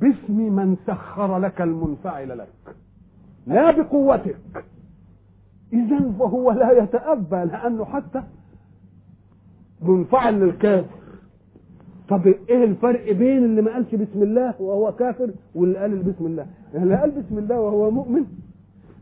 باسم 0.00 0.52
من 0.52 0.76
سخر 0.86 1.38
لك 1.38 1.60
المنفعل 1.60 2.38
لك. 2.38 2.76
لا 3.46 3.70
بقوتك. 3.70 4.64
اذا 5.72 6.12
فهو 6.18 6.52
لا 6.52 6.82
يتأبى 6.82 7.36
لأنه 7.36 7.84
حتى 7.84 8.22
منفعل 9.82 10.40
للكافر. 10.40 10.97
طب 12.08 12.26
إيه 12.26 12.64
الفرق 12.64 13.12
بين 13.12 13.44
اللي 13.44 13.62
ما 13.62 13.72
قالش 13.72 13.94
بسم 13.94 14.22
الله 14.22 14.54
وهو 14.62 14.92
كافر 14.92 15.30
واللي 15.54 15.78
قال 15.78 16.02
بسم 16.02 16.26
الله؟ 16.26 16.46
اللي 16.74 16.96
قال 16.96 17.10
بسم 17.10 17.38
الله 17.38 17.60
وهو 17.60 17.90
مؤمن 17.90 18.24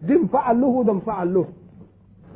ده 0.08 0.14
انفعل 0.14 0.60
له 0.60 0.66
وده 0.66 0.92
انفعل 0.92 1.34
له. 1.34 1.46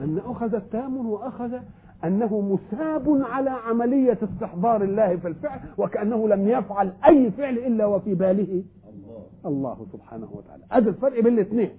أن 0.03 0.19
أخذ 0.19 0.55
التام 0.55 1.07
وأخذ 1.11 1.59
أنه 2.05 2.41
مساب 2.41 3.23
على 3.23 3.51
عملية 3.51 4.19
استحضار 4.23 4.83
الله 4.83 5.17
في 5.17 5.29
الفعل 5.29 5.61
وكأنه 5.79 6.29
لم 6.29 6.49
يفعل 6.49 6.93
أي 7.09 7.31
فعل 7.31 7.59
إلا 7.59 7.87
وفي 7.87 8.15
باله. 8.15 8.63
الله, 8.89 9.23
الله 9.47 9.87
سبحانه 9.93 10.29
وتعالى. 10.33 10.63
ادي 10.73 10.89
الفرق 10.89 11.21
بين 11.23 11.35
الاثنين. 11.35 11.71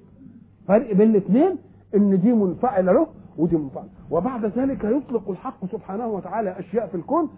فرق 0.68 0.94
بين 0.94 1.10
الاثنين 1.10 1.56
إن 1.96 2.22
دي 2.22 2.34
منفعل 2.34 2.86
له 2.86 3.08
ودي 3.38 3.56
منفعل 3.58 3.88
وبعد 4.12 4.46
ذلك 4.46 4.84
يطلق 4.84 5.30
الحق 5.30 5.66
سبحانه 5.72 6.08
وتعالى 6.08 6.60
أشياء 6.60 6.88
في 6.88 6.96
الكون 6.96 7.30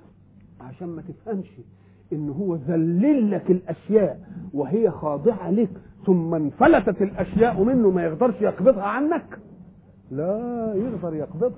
عشان 0.64 0.88
ما 0.88 1.02
تفهمش 1.02 1.48
إن 2.14 2.30
هو 2.30 2.56
ذلل 2.56 3.32
لك 3.32 3.52
الأشياء 3.52 4.20
وهي 4.54 4.92
خاضعة 4.92 5.52
لك 5.52 5.70
ثم 6.06 6.34
انفلتت 6.36 7.02
الأشياء 7.02 7.64
منه 7.64 7.90
ما 7.90 8.04
يقدرش 8.04 8.42
يقبضها 8.42 8.84
عنك. 8.84 9.40
لا 10.12 10.74
يقدر 10.76 11.16
يقبضها. 11.16 11.58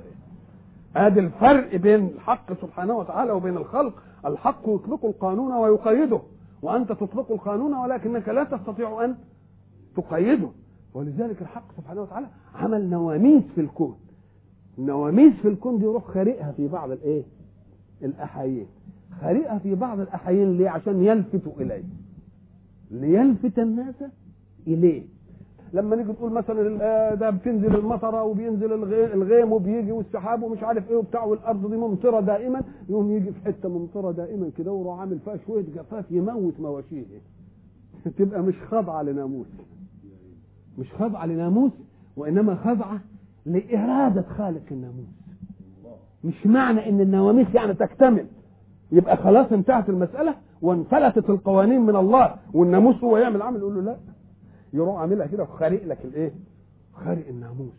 ادي 0.95 1.19
الفرق 1.19 1.75
بين 1.75 2.05
الحق 2.05 2.53
سبحانه 2.61 2.97
وتعالى 2.97 3.31
وبين 3.31 3.57
الخلق. 3.57 3.93
الحق 4.25 4.61
يطلق 4.67 5.05
القانون 5.05 5.51
ويقيده 5.53 6.19
وأنت 6.61 6.91
تطلق 6.91 7.31
القانون 7.31 7.73
ولكنك 7.73 8.29
لا 8.29 8.43
تستطيع 8.43 9.05
أن 9.05 9.15
تقيده. 9.97 10.49
ولذلك 10.93 11.41
الحق 11.41 11.71
سبحانه 11.77 12.01
وتعالى 12.01 12.27
عمل 12.55 12.89
نواميس 12.89 13.43
في 13.55 13.61
الكون. 13.61 13.95
النواميس 14.77 15.33
في 15.41 15.47
الكون 15.47 15.77
دي 15.77 15.83
يروح 15.83 16.03
خارقها 16.03 16.51
في 16.51 16.67
بعض 16.67 16.91
الإيه؟ 16.91 17.23
الاحايين 18.03 18.67
خارقها 19.21 19.59
في 19.59 19.75
بعض 19.75 19.99
الاحايين 19.99 20.57
ليه؟ 20.57 20.69
عشان 20.69 21.03
يلفتوا 21.03 21.51
إليه. 21.59 21.83
ليلفت 22.91 23.59
الناس 23.59 23.95
إليه. 24.67 25.03
لما 25.73 25.95
نيجي 25.95 26.13
تقول 26.13 26.31
مثلا 26.31 26.77
آه، 26.83 27.13
ده 27.13 27.29
بتنزل 27.29 27.75
المطرة 27.75 28.23
وبينزل 28.23 28.73
الغي- 28.73 29.13
الغيم 29.13 29.51
وبيجي 29.51 29.91
والسحاب 29.91 30.43
ومش 30.43 30.63
عارف 30.63 30.89
إيه 30.89 30.95
وبتاع 30.95 31.23
والأرض 31.23 31.69
دي 31.71 31.77
ممطرة 31.77 32.19
دائما 32.19 32.61
يقوم 32.89 33.11
يجي 33.11 33.31
في 33.31 33.39
حتة 33.45 33.69
ممطرة 33.69 34.11
دائما 34.11 34.49
كده 34.57 34.71
ويروح 34.71 34.99
عامل 34.99 35.19
فيها 35.19 35.37
شوية 35.47 35.65
جفاف 35.75 36.11
يموت 36.11 36.59
مواشيه. 36.59 37.03
تبقى 38.17 38.41
مش 38.43 38.55
خاضعه 38.69 39.01
لناموس. 39.03 39.47
مش 40.77 40.93
خاضعه 40.93 41.25
لناموس 41.25 41.71
وإنما 42.17 42.55
خاضعه 42.55 42.99
لإرادة 43.45 44.21
خالق 44.21 44.63
الناموس. 44.71 45.05
مش 46.23 46.47
معنى 46.47 46.89
إن 46.89 47.01
النواميس 47.01 47.47
يعني 47.55 47.73
تكتمل. 47.73 48.25
يبقى 48.91 49.17
خلاص 49.17 49.51
انتهت 49.51 49.89
المسألة 49.89 50.35
وانفلتت 50.61 51.29
القوانين 51.29 51.81
من 51.81 51.95
الله 51.95 52.35
والناموس 52.53 53.03
هو 53.03 53.17
يعمل 53.17 53.41
عمل 53.41 53.59
يقول 53.59 53.75
له 53.75 53.81
لا 53.81 53.97
يروح 54.73 54.99
عاملها 55.01 55.27
كده 55.27 55.43
وخارق 55.43 55.85
لك 55.85 56.05
الايه؟ 56.05 56.31
خارق 56.93 57.27
الناموس 57.27 57.73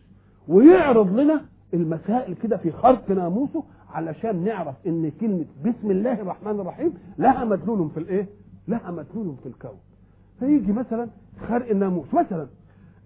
ويعرض 0.47 1.19
لنا 1.19 1.41
المسائل 1.73 2.33
كده 2.35 2.57
في 2.57 2.71
خرق 2.71 3.09
ناموسه 3.11 3.63
علشان 3.93 4.43
نعرف 4.43 4.75
إن 4.87 5.11
كلمة 5.21 5.45
بسم 5.65 5.91
الله 5.91 6.13
الرحمن 6.21 6.59
الرحيم 6.59 6.93
لها 7.17 7.45
مدلول 7.45 7.89
في 7.89 7.99
الإيه؟ 7.99 8.27
لها 8.67 8.91
مدلول 8.91 9.35
في 9.43 9.49
الكون. 9.49 9.77
فيجي 10.39 10.71
مثلا 10.73 11.07
خرق 11.47 11.69
الناموس 11.69 12.13
مثلا 12.13 12.47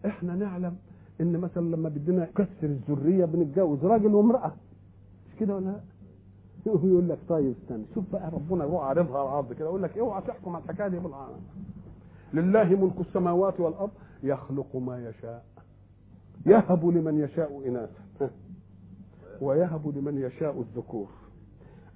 إحنا 0.05 0.35
نعلم 0.35 0.75
إن 1.21 1.37
مثلا 1.37 1.75
لما 1.75 1.89
بدنا 1.89 2.23
نكسر 2.23 2.49
الذرية 2.63 3.25
بنتجوز 3.25 3.85
راجل 3.85 4.15
وامرأة 4.15 4.51
مش 5.29 5.39
كده 5.39 5.55
ولا 5.55 5.65
لا؟ 5.65 5.79
يقول 6.65 7.09
لك 7.09 7.19
طيب 7.29 7.55
استنى 7.63 7.83
شوف 7.93 8.03
بقى 8.11 8.31
ربنا 8.31 8.63
يروح 8.65 8.83
عارضها 8.83 9.19
على 9.19 9.29
الأرض 9.29 9.53
كده 9.53 9.65
يقول 9.65 9.83
لك 9.83 9.97
اوعى 9.97 10.21
تحكم 10.21 10.55
على 10.55 10.63
الحكاية 10.63 10.87
دي 10.87 10.99
بالعالم. 10.99 11.39
لله 12.33 12.63
ملك 12.63 12.99
السماوات 12.99 13.59
والأرض 13.59 13.89
يخلق 14.23 14.75
ما 14.75 15.09
يشاء 15.09 15.45
يهب 16.45 16.85
لمن 16.85 17.19
يشاء 17.19 17.67
إناثا 17.67 18.31
ويهب 19.41 19.97
لمن 19.97 20.17
يشاء 20.17 20.59
الذكور 20.61 21.07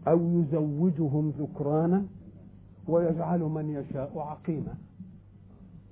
أو 0.07 0.19
يزوجهم 0.39 1.29
ذكرانا 1.39 2.05
ويجعل 2.87 3.39
من 3.39 3.69
يشاء 3.69 4.19
عقيما. 4.19 4.73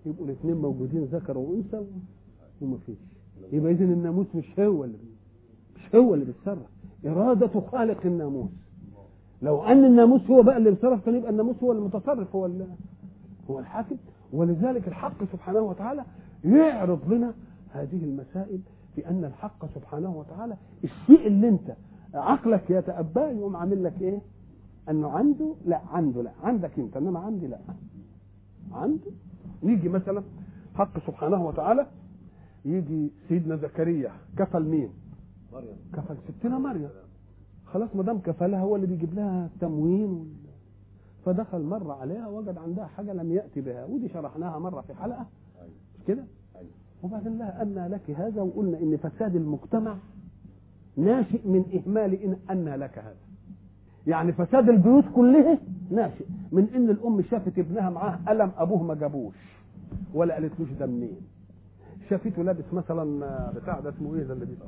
يبقوا 0.05 0.25
الاثنين 0.25 0.55
موجودين 0.55 1.03
ذكر 1.03 1.37
وأنثى 1.37 1.85
وما 2.61 2.77
فيش. 2.85 2.97
يبقى 3.51 3.71
اذا 3.71 3.83
الناموس 3.85 4.27
مش 4.35 4.59
هو 4.59 4.83
اللي 4.83 4.97
مش 5.75 5.95
هو 5.95 6.13
اللي 6.13 6.25
بيتصرف. 6.25 6.67
إرادة 7.05 7.59
خالق 7.61 8.05
الناموس. 8.05 8.49
لو 9.43 9.63
أن 9.63 9.85
الناموس 9.85 10.21
هو 10.29 10.41
بقى 10.43 10.57
اللي 10.57 10.69
بيتصرف 10.71 11.05
كان 11.05 11.15
يبقى 11.15 11.31
الناموس 11.31 11.63
هو 11.63 11.71
المتصرف 11.71 12.35
هو 12.35 12.49
هو 13.49 13.59
الحاكم. 13.59 13.95
ولذلك 14.33 14.87
الحق 14.87 15.23
سبحانه 15.31 15.59
وتعالى 15.59 16.03
يعرض 16.43 17.13
لنا 17.13 17.33
هذه 17.71 18.03
المسائل 18.03 18.59
بأن 18.97 19.25
الحق 19.25 19.65
سبحانه 19.75 20.15
وتعالى 20.17 20.57
الشيء 20.83 21.27
اللي 21.27 21.49
انت 21.49 21.75
عقلك 22.13 22.69
يتأباه 22.69 23.29
يقوم 23.29 23.55
عامل 23.55 23.83
لك 23.83 24.01
إيه؟ 24.01 24.19
أنه 24.89 25.09
عنده 25.09 25.55
لا 25.65 25.81
عنده 25.91 26.21
لا 26.21 26.31
عندك 26.43 26.79
أنت 26.79 26.97
إنما 26.97 27.19
عندي 27.19 27.47
لا. 27.47 27.59
عنده. 28.71 29.11
نيجي 29.63 29.89
مثلا 29.89 30.23
حق 30.75 30.99
سبحانه 31.07 31.45
وتعالى 31.47 31.87
يجي 32.65 33.11
سيدنا 33.29 33.55
زكريا 33.55 34.11
كفل 34.37 34.63
مين؟ 34.63 34.89
مريم. 35.53 35.75
كفل 35.93 36.15
ستنا 36.39 36.57
مريم. 36.59 36.89
خلاص 37.73 37.95
ما 37.95 38.03
دام 38.03 38.19
كفلها 38.19 38.59
هو 38.59 38.75
اللي 38.75 38.87
بيجيب 38.87 39.13
لها 39.13 39.45
التموين. 39.45 40.33
فدخل 41.25 41.61
مرة 41.61 41.93
عليها 41.93 42.27
وجد 42.27 42.57
عندها 42.57 42.85
حاجة 42.85 43.13
لم 43.13 43.31
يأتي 43.31 43.61
بها 43.61 43.85
ودي 43.85 44.09
شرحناها 44.09 44.59
مرة 44.59 44.81
في 44.81 44.93
حلقة. 44.93 45.25
مش 45.99 46.05
كده؟ 46.07 46.23
وبعدين 47.03 47.37
لها 47.37 47.61
أن 47.61 47.87
لك 47.91 48.11
هذا 48.11 48.41
وقلنا 48.41 48.79
إن 48.79 48.97
فساد 48.97 49.35
المجتمع 49.35 49.95
ناشئ 50.97 51.47
من 51.47 51.63
إهمال 51.73 52.13
إن 52.13 52.37
أن 52.51 52.69
لك 52.69 52.97
هذا. 52.97 53.15
يعني 54.07 54.31
فساد 54.33 54.69
البيوت 54.69 55.03
كلها 55.15 55.57
ناشئ 55.91 56.25
من 56.51 56.67
إن 56.75 56.89
الأم 56.89 57.21
شافت 57.21 57.59
ابنها 57.59 57.89
معاه 57.89 58.19
قلم 58.27 58.51
أبوه 58.57 58.83
ما 58.83 58.93
جابوش 58.95 59.35
ولا 60.13 60.33
قالتلوش 60.33 60.69
ده 60.71 60.85
منين. 60.85 61.17
شافته 62.09 62.43
لابس 62.43 62.73
مثلا 62.73 63.03
بتاع 63.55 63.79
ده 63.79 63.89
اسمه 63.89 64.15
إيه 64.15 64.23
ده 64.23 64.33
اللي 64.33 64.45
بيبقى 64.45 64.67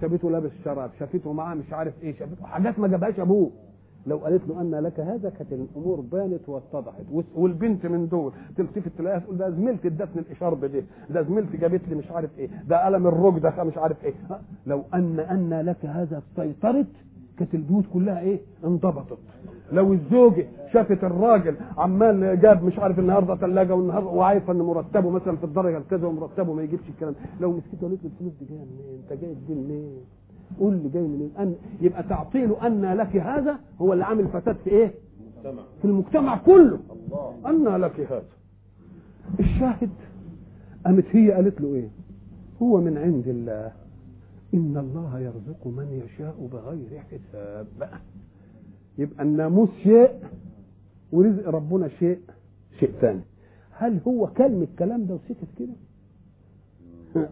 شافته 0.00 0.30
لابس 0.30 0.50
شراب 0.64 0.90
شافته 0.98 1.32
معاه 1.32 1.54
مش 1.54 1.72
عارف 1.72 1.94
إيه 2.02 2.14
شافته 2.18 2.46
حاجات 2.46 2.78
ما 2.78 2.88
جابهاش 2.88 3.20
أبوه. 3.20 3.50
لو 4.06 4.16
قالت 4.18 4.48
له 4.48 4.60
أن 4.60 4.74
لك 4.74 5.00
هذا 5.00 5.30
كانت 5.30 5.52
الأمور 5.52 6.00
بانت 6.00 6.48
واتضحت. 6.48 7.04
والبنت 7.34 7.86
من 7.86 8.08
دول 8.08 8.32
تلتفت 8.56 8.88
تلاقيها 8.98 9.18
تقول 9.18 9.36
ده 9.38 9.50
زميلتي 9.50 9.88
ادتني 9.88 10.22
الاشارب 10.22 10.64
دي 10.64 10.82
ده 11.10 11.22
زميلتي 11.22 11.56
جابت 11.56 11.88
لي 11.88 11.94
مش 11.94 12.10
عارف 12.10 12.38
إيه 12.38 12.48
ده 12.68 12.84
قلم 12.84 13.06
الرج 13.06 13.38
ده 13.38 13.64
مش 13.64 13.78
عارف 13.78 14.04
إيه. 14.04 14.14
ها؟ 14.30 14.40
لو 14.66 14.82
أن 14.94 15.20
أن 15.20 15.60
لك 15.60 15.84
هذا 15.86 16.22
سيطرت 16.36 16.86
كانت 17.38 17.54
البيوت 17.54 17.84
كلها 17.92 18.20
إيه؟ 18.20 18.40
انضبطت. 18.64 19.18
لو 19.74 19.92
الزوجه 19.92 20.46
شافت 20.72 21.04
الراجل 21.04 21.56
عمال 21.78 22.40
جاب 22.40 22.64
مش 22.64 22.78
عارف 22.78 22.98
النهارده 22.98 23.36
ثلاجه 23.36 23.74
والنهارده 23.74 24.08
وعارفه 24.08 24.52
ان 24.52 24.58
مرتبه 24.58 25.10
مثلا 25.10 25.36
في 25.36 25.44
الدرجة 25.44 25.78
الكذا 25.78 26.06
ومرتبه 26.06 26.52
ما 26.52 26.62
يجيبش 26.62 26.88
الكلام. 26.88 27.14
لو 27.40 27.52
مسكته 27.52 27.80
قالت 27.88 28.04
له 28.04 28.10
الفلوس 28.10 28.32
دي 28.40 28.44
جاية 28.44 28.58
منين؟ 28.58 29.00
انت 29.10 29.20
جايب 29.22 29.36
دي 29.46 29.54
منين؟ 29.54 29.96
قول 30.60 30.74
لي 30.74 30.88
جاي 30.88 31.02
منين؟ 31.02 31.30
أن 31.38 31.54
يبقى 31.80 32.02
تعطيل 32.02 32.52
أن 32.52 32.84
لك 32.94 33.16
هذا 33.16 33.56
هو 33.80 33.92
اللي 33.92 34.04
عامل 34.04 34.28
فساد 34.28 34.56
في 34.64 34.70
إيه؟ 34.70 34.94
المجتمع. 35.44 35.62
في 35.78 35.84
المجتمع 35.84 36.36
كله. 36.38 36.78
الله. 36.92 37.34
أن 37.46 37.80
لك 37.80 38.00
هذا. 38.00 38.24
الشاهد 39.40 39.90
قامت 40.86 41.04
هي 41.16 41.32
قالت 41.32 41.60
له 41.60 41.74
إيه؟ 41.74 41.88
هو 42.62 42.80
من 42.80 42.98
عند 42.98 43.28
الله. 43.28 43.72
إن 44.54 44.76
الله 44.76 45.20
يرزق 45.20 45.66
من 45.66 46.02
يشاء 46.04 46.48
بغير 46.52 47.00
حساب. 47.00 47.66
بقى 47.80 47.98
يبقى 48.98 49.22
الناموس 49.24 49.68
شيء 49.82 50.10
ورزق 51.12 51.48
ربنا 51.48 51.88
شيء 51.88 52.18
شيء 52.80 52.90
ثاني. 53.00 53.20
هل 53.70 54.00
هو 54.08 54.26
كلم 54.26 54.62
الكلام 54.62 55.04
ده 55.06 55.14
وسكت 55.14 55.48
كده؟ 55.58 55.72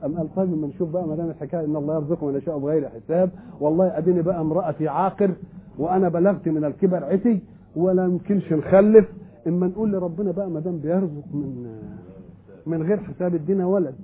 أم 0.04 0.16
قال 0.16 0.34
طيب 0.34 0.58
ما 0.58 0.66
نشوف 0.66 0.90
بقى 0.90 1.06
ما 1.08 1.16
دام 1.16 1.30
الحكاية 1.30 1.64
إن 1.64 1.76
الله 1.76 1.94
يرزق 1.94 2.24
من 2.24 2.34
يشاء 2.36 2.58
بغير 2.58 2.88
حساب 2.88 3.30
والله 3.60 3.98
أديني 3.98 4.22
بقى 4.22 4.40
امرأتي 4.40 4.88
عاقر 4.88 5.30
وأنا 5.78 6.08
بلغت 6.08 6.48
من 6.48 6.64
الكبر 6.64 7.04
عتي 7.04 7.40
ولا 7.76 8.04
يمكنش 8.04 8.52
نخلف 8.52 9.08
إما 9.46 9.66
نقول 9.66 9.92
لربنا 9.92 10.30
بقى 10.30 10.50
ما 10.50 10.60
دام 10.60 10.78
بيرزق 10.78 11.24
من 11.34 11.78
من 12.66 12.82
غير 12.82 12.96
حساب 13.00 13.34
ادينا 13.34 13.66
ولد. 13.66 13.94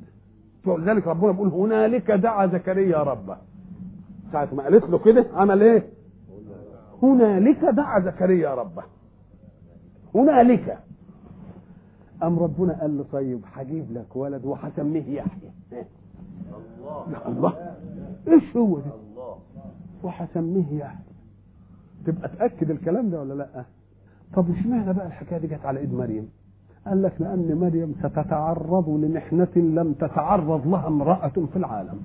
ولذلك 0.66 1.06
ربنا 1.06 1.32
بيقول 1.32 1.48
هنالك 1.48 2.10
دعا 2.10 2.46
زكريا 2.46 2.98
ربه. 2.98 3.36
ساعة 4.32 4.48
ما 4.54 4.62
قالت 4.62 4.84
له 4.84 4.98
كده 4.98 5.26
عمل 5.34 5.62
إيه؟ 5.62 5.86
هنالك 7.02 7.64
دعا 7.64 8.00
زكريا 8.00 8.54
ربه. 8.54 8.82
هنالك. 10.14 10.78
أم 12.22 12.38
ربنا 12.38 12.80
قال 12.80 12.98
له 12.98 13.04
طيب 13.12 13.40
هجيب 13.54 13.92
لك 13.92 14.16
ولد 14.16 14.44
وهسميه 14.44 15.08
يحيى. 15.16 15.50
الله. 17.08 17.28
الله. 17.28 17.76
إيش 18.28 18.56
هو 18.56 18.78
ده؟ 18.78 18.84
الله. 18.84 19.36
وهسميه 20.02 20.72
يحيى. 20.78 21.04
تبقى 22.06 22.28
تأكد 22.28 22.70
الكلام 22.70 23.10
ده 23.10 23.20
ولا 23.20 23.34
لأ؟ 23.34 23.64
طب 24.34 24.50
اشمعنى 24.50 24.92
بقى 24.92 25.06
الحكاية 25.06 25.38
دي 25.38 25.46
جت 25.46 25.66
على 25.66 25.80
إيد 25.80 25.94
مريم؟ 25.94 26.28
قال 26.86 27.02
لك 27.02 27.20
لأن 27.20 27.58
مريم 27.60 27.94
ستتعرض 27.98 28.88
لمحنة 28.88 29.48
لم 29.56 29.92
تتعرض 29.92 30.66
لها 30.66 30.86
امرأة 30.86 31.28
في 31.28 31.56
العالم. 31.56 32.00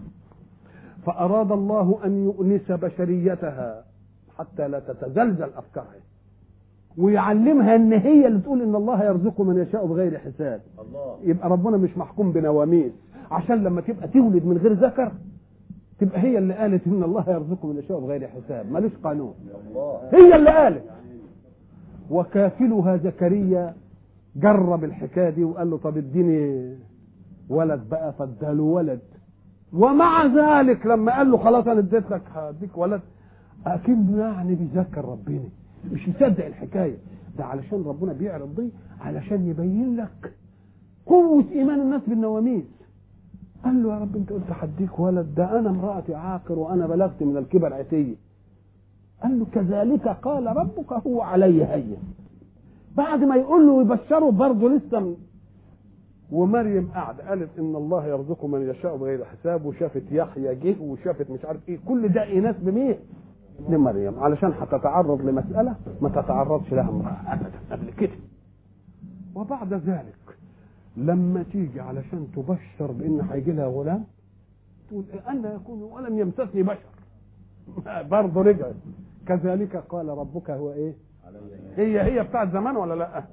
فأراد 1.06 1.52
الله 1.52 2.00
أن 2.06 2.24
يؤنس 2.24 2.72
بشريتها. 2.72 3.84
حتى 4.38 4.68
لا 4.68 4.80
تتزلزل 4.80 5.50
افكارها 5.58 6.02
ويعلمها 6.98 7.76
إن 7.76 7.94
هي 7.94 8.28
اللي 8.28 8.40
تقول 8.40 8.62
إن 8.62 8.76
الله 8.76 9.04
يرزق 9.04 9.42
من 9.42 9.58
يشاء 9.62 9.86
بغير 9.86 10.18
حساب. 10.18 10.62
الله. 10.80 11.18
يبقى 11.24 11.50
ربنا 11.50 11.78
مش 11.78 11.98
محكوم 11.98 12.32
بنواميس. 12.32 12.92
عشان 13.32 13.64
لما 13.64 13.82
تبقى 13.82 14.08
تولد 14.08 14.46
من 14.46 14.58
غير 14.58 14.74
ذكر 14.74 15.12
تبقى 16.00 16.20
هي 16.24 16.38
اللي 16.38 16.54
قالت 16.54 16.88
إن 16.88 17.04
الله 17.04 17.30
يرزق 17.30 17.66
من 17.66 17.78
يشاء 17.78 18.00
بغير 18.00 18.28
حساب. 18.28 18.72
ملوش 18.72 18.92
قانون. 19.04 19.34
الله. 19.70 20.00
هي 20.14 20.36
اللي 20.36 20.50
قالت. 20.50 20.84
وكافلها 22.10 22.98
زكريا 22.98 23.74
جرب 24.36 24.84
الحكاية 24.84 25.30
دي 25.30 25.44
وقال 25.44 25.70
له 25.70 25.78
طب 25.78 25.98
اديني 25.98 26.76
ولد 27.50 27.82
بقى 27.92 28.14
فاداله 28.14 28.64
ولد. 28.64 29.00
ومع 29.74 30.26
ذلك 30.26 30.86
لما 30.86 31.18
قال 31.18 31.32
له 31.32 31.38
خلاص 31.38 31.68
أنا 31.68 31.80
اديت 31.80 32.12
لك 32.12 32.22
هديك 32.36 32.78
ولد 32.78 33.02
اكنه 33.66 34.20
يعني 34.20 34.56
بيذكر 34.56 35.06
ربنا. 35.06 35.50
مش 35.92 36.10
مصدق 36.10 36.46
الحكاية. 36.46 36.98
ده 37.38 37.46
علشان 37.46 37.84
ربنا 37.86 38.14
بيعرض 38.14 38.56
دي 38.62 38.70
علشان 39.02 39.48
يبين 39.48 39.96
لك 39.98 40.34
قوة 41.06 41.46
إيمان 41.52 41.82
الناس 41.82 42.02
بالنواميس. 42.08 42.64
قال 43.64 43.84
له 43.84 43.94
يا 43.94 44.00
رب 44.00 44.16
أنت 44.16 44.32
قلت 44.32 44.44
هديك 44.50 45.00
ولد 45.00 45.36
ده 45.36 45.60
أنا 45.60 45.70
امرأتي 45.70 46.16
عاقر 46.16 46.60
وأنا 46.60 46.88
بلغت 46.88 47.24
من 47.24 47.38
الكبر 47.38 47.74
عتية. 47.74 48.16
قال 49.24 49.40
له 49.40 49.46
كذلك 49.46 50.08
قال 50.08 50.58
ربك 50.58 50.94
هو 50.94 51.22
علي 51.22 51.66
هين. 51.66 51.98
بعد 52.98 53.24
ما 53.24 53.36
يقول 53.36 53.68
له 53.68 53.72
ويبشره 53.74 54.30
برضه 54.32 54.70
لسه 54.70 55.16
ومريم 56.32 56.88
قاعدة 56.94 57.30
قالت 57.30 57.50
إن 57.60 57.76
الله 57.76 58.06
يرزق 58.08 58.46
من 58.46 58.70
يشاء 58.70 58.98
بغير 58.98 59.26
حساب 59.26 59.66
وشافت 59.66 60.04
يحيى 60.12 60.56
جه 60.56 60.76
وشافت 60.82 61.32
مش 61.32 61.46
عارف 61.46 61.70
إيه. 61.70 61.80
كل 61.88 62.08
ده 62.08 62.34
إناث 62.34 62.60
بمين؟ 62.60 62.96
لمريم. 63.70 64.20
علشان 64.20 64.54
هتتعرض 64.60 65.22
لمسألة 65.22 65.76
ما 66.02 66.10
تتعرضش 66.10 66.74
لها 66.74 66.90
امرأة. 66.90 67.34
أبدا. 67.34 67.52
قبل 67.72 67.92
كده. 67.92 68.16
وبعد 69.36 69.74
ذلك 69.74 70.38
لما 70.98 71.44
تيجي 71.44 71.80
علشان 71.82 72.28
تبشر 72.36 72.92
بإن 72.92 73.22
هيجي 73.32 73.52
لها 73.52 73.68
غلام 73.68 74.04
تقول 74.90 75.06
أنا 75.28 75.54
يكون 75.54 75.84
ولم 75.84 76.20
يمسسني 76.20 76.64
بشر. 76.64 76.94
برضه 78.12 78.42
رجعت 78.42 78.76
كذلك 79.28 79.76
قال 79.76 80.08
ربك 80.08 80.50
هو 80.50 80.72
إيه؟ 80.72 80.94
هي 81.76 82.02
هي 82.02 82.24
بتاعت 82.24 82.52
زمان 82.52 82.76
ولا 82.78 82.94
لأ؟ 82.94 83.24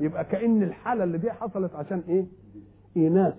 يبقى 0.00 0.24
كأن 0.24 0.62
الحالة 0.62 1.04
اللي 1.04 1.18
دي 1.18 1.32
حصلت 1.32 1.74
عشان 1.74 2.02
إيه؟ 2.08 2.24
إناث. 2.96 3.34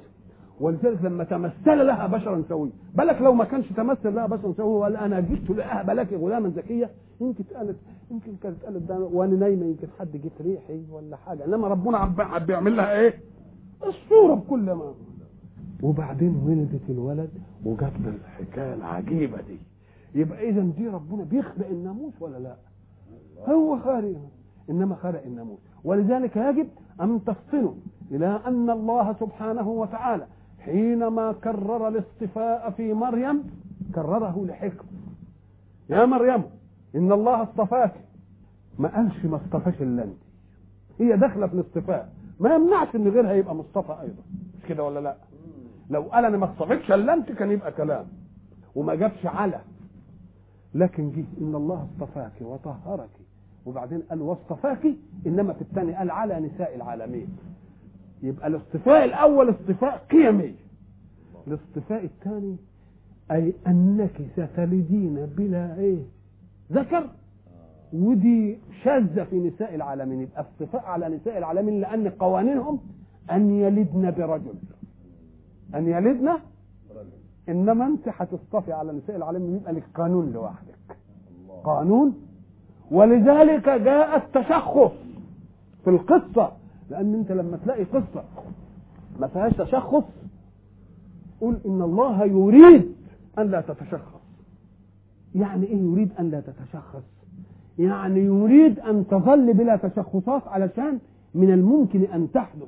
ولذلك 0.59 1.03
لما 1.03 1.23
تمثل 1.23 1.87
لها 1.87 2.07
بشرا 2.07 2.43
سويا. 2.49 2.71
بالك 2.95 3.21
لو 3.21 3.33
ما 3.33 3.45
كانش 3.45 3.69
تمثل 3.73 4.15
لها 4.15 4.27
بشرا 4.27 4.53
سويا 4.53 4.67
وقال 4.67 4.97
أنا 4.97 5.19
جئت 5.19 5.49
لأهب 5.49 5.89
لك 5.89 6.13
غلاما 6.13 6.49
زكيا 6.49 6.89
يمكن 7.21 7.43
قالت 7.55 7.77
يمكن 8.11 8.35
كانت 8.43 8.63
قالت 8.65 8.83
ده 8.89 8.99
وأنا 8.99 9.35
نايمة 9.35 9.65
يمكن 9.65 9.87
حد 9.99 10.11
جه 10.11 10.31
ريحي 10.41 10.83
ولا 10.91 11.15
حاجة. 11.17 11.45
إنما 11.45 11.67
ربنا 11.67 11.97
عم 11.97 12.21
عم 12.21 12.45
بيعمل 12.45 12.77
لها 12.77 12.91
إيه؟ 12.99 13.13
الصورة 13.87 14.33
بكل 14.33 14.71
ما 14.71 14.93
وبعدين 15.83 16.35
ولدت 16.45 16.89
الولد 16.89 17.29
وجات 17.65 17.91
الحكاية 18.05 18.73
العجيبة 18.73 19.37
دي. 19.41 19.57
يبقى 20.15 20.49
اذا 20.49 20.61
دي 20.61 20.87
ربنا 20.87 21.23
بيخلق 21.23 21.67
الناموس 21.67 22.13
ولا 22.21 22.37
لا؟ 22.37 22.55
هو 23.47 23.79
خالق 23.79 24.17
إنما 24.69 24.95
خلق 24.95 25.23
الناموس. 25.25 25.59
ولذلك 25.83 26.35
يجب 26.37 26.67
أن 27.01 27.19
تفطنوا 27.25 27.73
إلى 28.11 28.39
أن 28.47 28.69
الله 28.69 29.13
سبحانه 29.13 29.69
وتعالى 29.69 30.25
حينما 30.69 31.31
كرر 31.43 31.87
الاصطفاء 31.87 32.69
في 32.69 32.93
مريم 32.93 33.43
كرره 33.95 34.45
لحكمه 34.45 34.89
يا 35.89 36.05
مريم 36.05 36.43
إن 36.95 37.11
الله 37.11 37.43
اصطفاك. 37.43 37.93
ما 38.79 38.95
قالش 38.95 39.25
ما 39.25 39.35
اصطفاش 39.37 39.81
إلا 39.81 40.03
أنت. 40.03 40.17
هي 40.99 41.17
داخلة 41.17 41.47
في 41.47 41.53
الاصطفاء. 41.53 42.09
ما 42.39 42.55
يمنعش 42.55 42.95
إن 42.95 43.07
غيرها 43.07 43.33
يبقى 43.33 43.55
مصطفى 43.55 43.91
أيضا. 44.01 44.21
مش 44.57 44.65
كده 44.69 44.83
ولا 44.83 44.99
لا؟ 44.99 45.15
لو 45.89 46.01
قال 46.01 46.25
أنا 46.25 46.37
ما 46.37 46.45
اصطفيتش 46.45 46.91
إلا 46.91 47.13
أنت 47.13 47.31
كان 47.31 47.51
يبقى 47.51 47.71
كلام. 47.71 48.05
وما 48.75 48.95
جابش 48.95 49.25
على. 49.25 49.59
لكن 50.75 51.11
جه 51.11 51.25
إن 51.41 51.55
الله 51.55 51.87
اصطفاك 51.93 52.31
وطهرك. 52.41 53.09
وبعدين 53.65 54.01
قال 54.09 54.21
واصطفاك 54.21 54.87
إنما 55.27 55.53
في 55.53 55.61
الثاني 55.61 55.95
قال 55.95 56.11
على 56.11 56.39
نساء 56.39 56.75
العالمين. 56.75 57.27
يبقى 58.23 58.47
الاصطفاء 58.47 59.05
الأول 59.05 59.49
اصطفاء 59.49 60.05
قيمي. 60.11 60.55
الاصطفاء 61.47 62.03
الثاني 62.03 62.55
أي 63.31 63.53
أنك 63.67 64.21
ستلدين 64.33 65.25
بلا 65.37 65.75
إيه؟ 65.79 65.99
ذكر. 66.71 67.09
ودي 67.93 68.57
شاذة 68.83 69.23
في 69.23 69.35
نساء 69.35 69.75
العالمين. 69.75 70.21
يبقى 70.21 70.41
اصطفاء 70.41 70.85
على 70.85 71.09
نساء 71.09 71.37
العالمين 71.37 71.81
لأن 71.81 72.09
قوانينهم 72.09 72.79
أن 73.31 73.49
يلدن 73.51 74.11
برجل. 74.11 74.53
أن 75.75 75.87
يلدن 75.87 76.29
إنما 77.49 77.87
أنت 77.87 78.07
هتصطفي 78.07 78.73
على 78.73 78.91
نساء 78.93 79.15
العالمين. 79.15 79.55
يبقى 79.55 79.73
لك 79.73 79.83
قانون 79.95 80.31
لوحدك. 80.31 80.97
قانون. 81.63 82.13
ولذلك 82.91 83.69
جاء 83.69 84.17
التشخص 84.17 84.91
في 85.83 85.89
القصة. 85.89 86.51
لأن 86.89 87.13
أنت 87.13 87.31
لما 87.31 87.57
تلاقي 87.57 87.83
قصة 87.83 88.23
ما 89.19 89.27
فيهاش 89.27 89.53
تشخص 89.53 90.03
قل 91.41 91.59
إن 91.65 91.81
الله 91.81 92.23
يريد 92.25 92.91
أن 93.39 93.47
لا 93.51 93.61
تتشخص. 93.61 94.19
يعني 95.35 95.65
إيه 95.65 95.77
يريد 95.77 96.11
أن 96.19 96.29
لا 96.29 96.39
تتشخص؟ 96.39 97.03
يعني 97.79 98.19
يريد 98.19 98.79
أن 98.79 99.07
تظل 99.07 99.53
بلا 99.53 99.75
تشخصات 99.75 100.47
علشان 100.47 100.99
من 101.35 101.51
الممكن 101.53 102.03
أن 102.03 102.31
تحدث. 102.31 102.67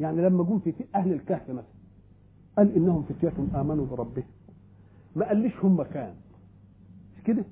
يعني 0.00 0.22
لما 0.22 0.44
جم 0.44 0.58
في 0.58 0.74
أهل 0.94 1.12
الكهف 1.12 1.50
مثلا 1.50 1.62
قال 2.58 2.74
إنهم 2.76 3.02
فتية 3.02 3.32
آمنوا 3.60 3.86
بربهم. 3.86 4.24
ما 5.16 5.28
قاليش 5.28 5.52
هم 5.64 5.82
كان 5.82 6.14
مش 7.16 7.22
كده؟ 7.24 7.44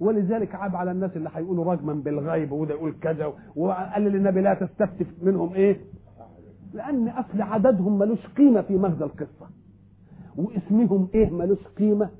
ولذلك 0.00 0.54
عاب 0.54 0.76
على 0.76 0.90
الناس 0.90 1.16
اللي 1.16 1.30
هيقولوا 1.34 1.72
رجما 1.72 1.92
بالغيب 1.92 2.52
وده 2.52 2.74
يقول 2.74 2.94
كذا 3.02 3.32
وقال 3.56 4.02
للنبي 4.02 4.40
لا 4.40 4.54
تستفتي 4.54 5.06
منهم 5.22 5.52
إيه؟ 5.54 5.80
لأن 6.74 7.08
أصل 7.08 7.42
عددهم 7.42 7.98
ملوش 7.98 8.26
قيمة 8.26 8.60
في 8.62 8.76
مغزى 8.76 9.04
القصة. 9.04 9.46
واسمهم 10.36 11.08
إيه 11.14 11.30
ملوش 11.30 11.66
قيمة؟ 11.78 12.10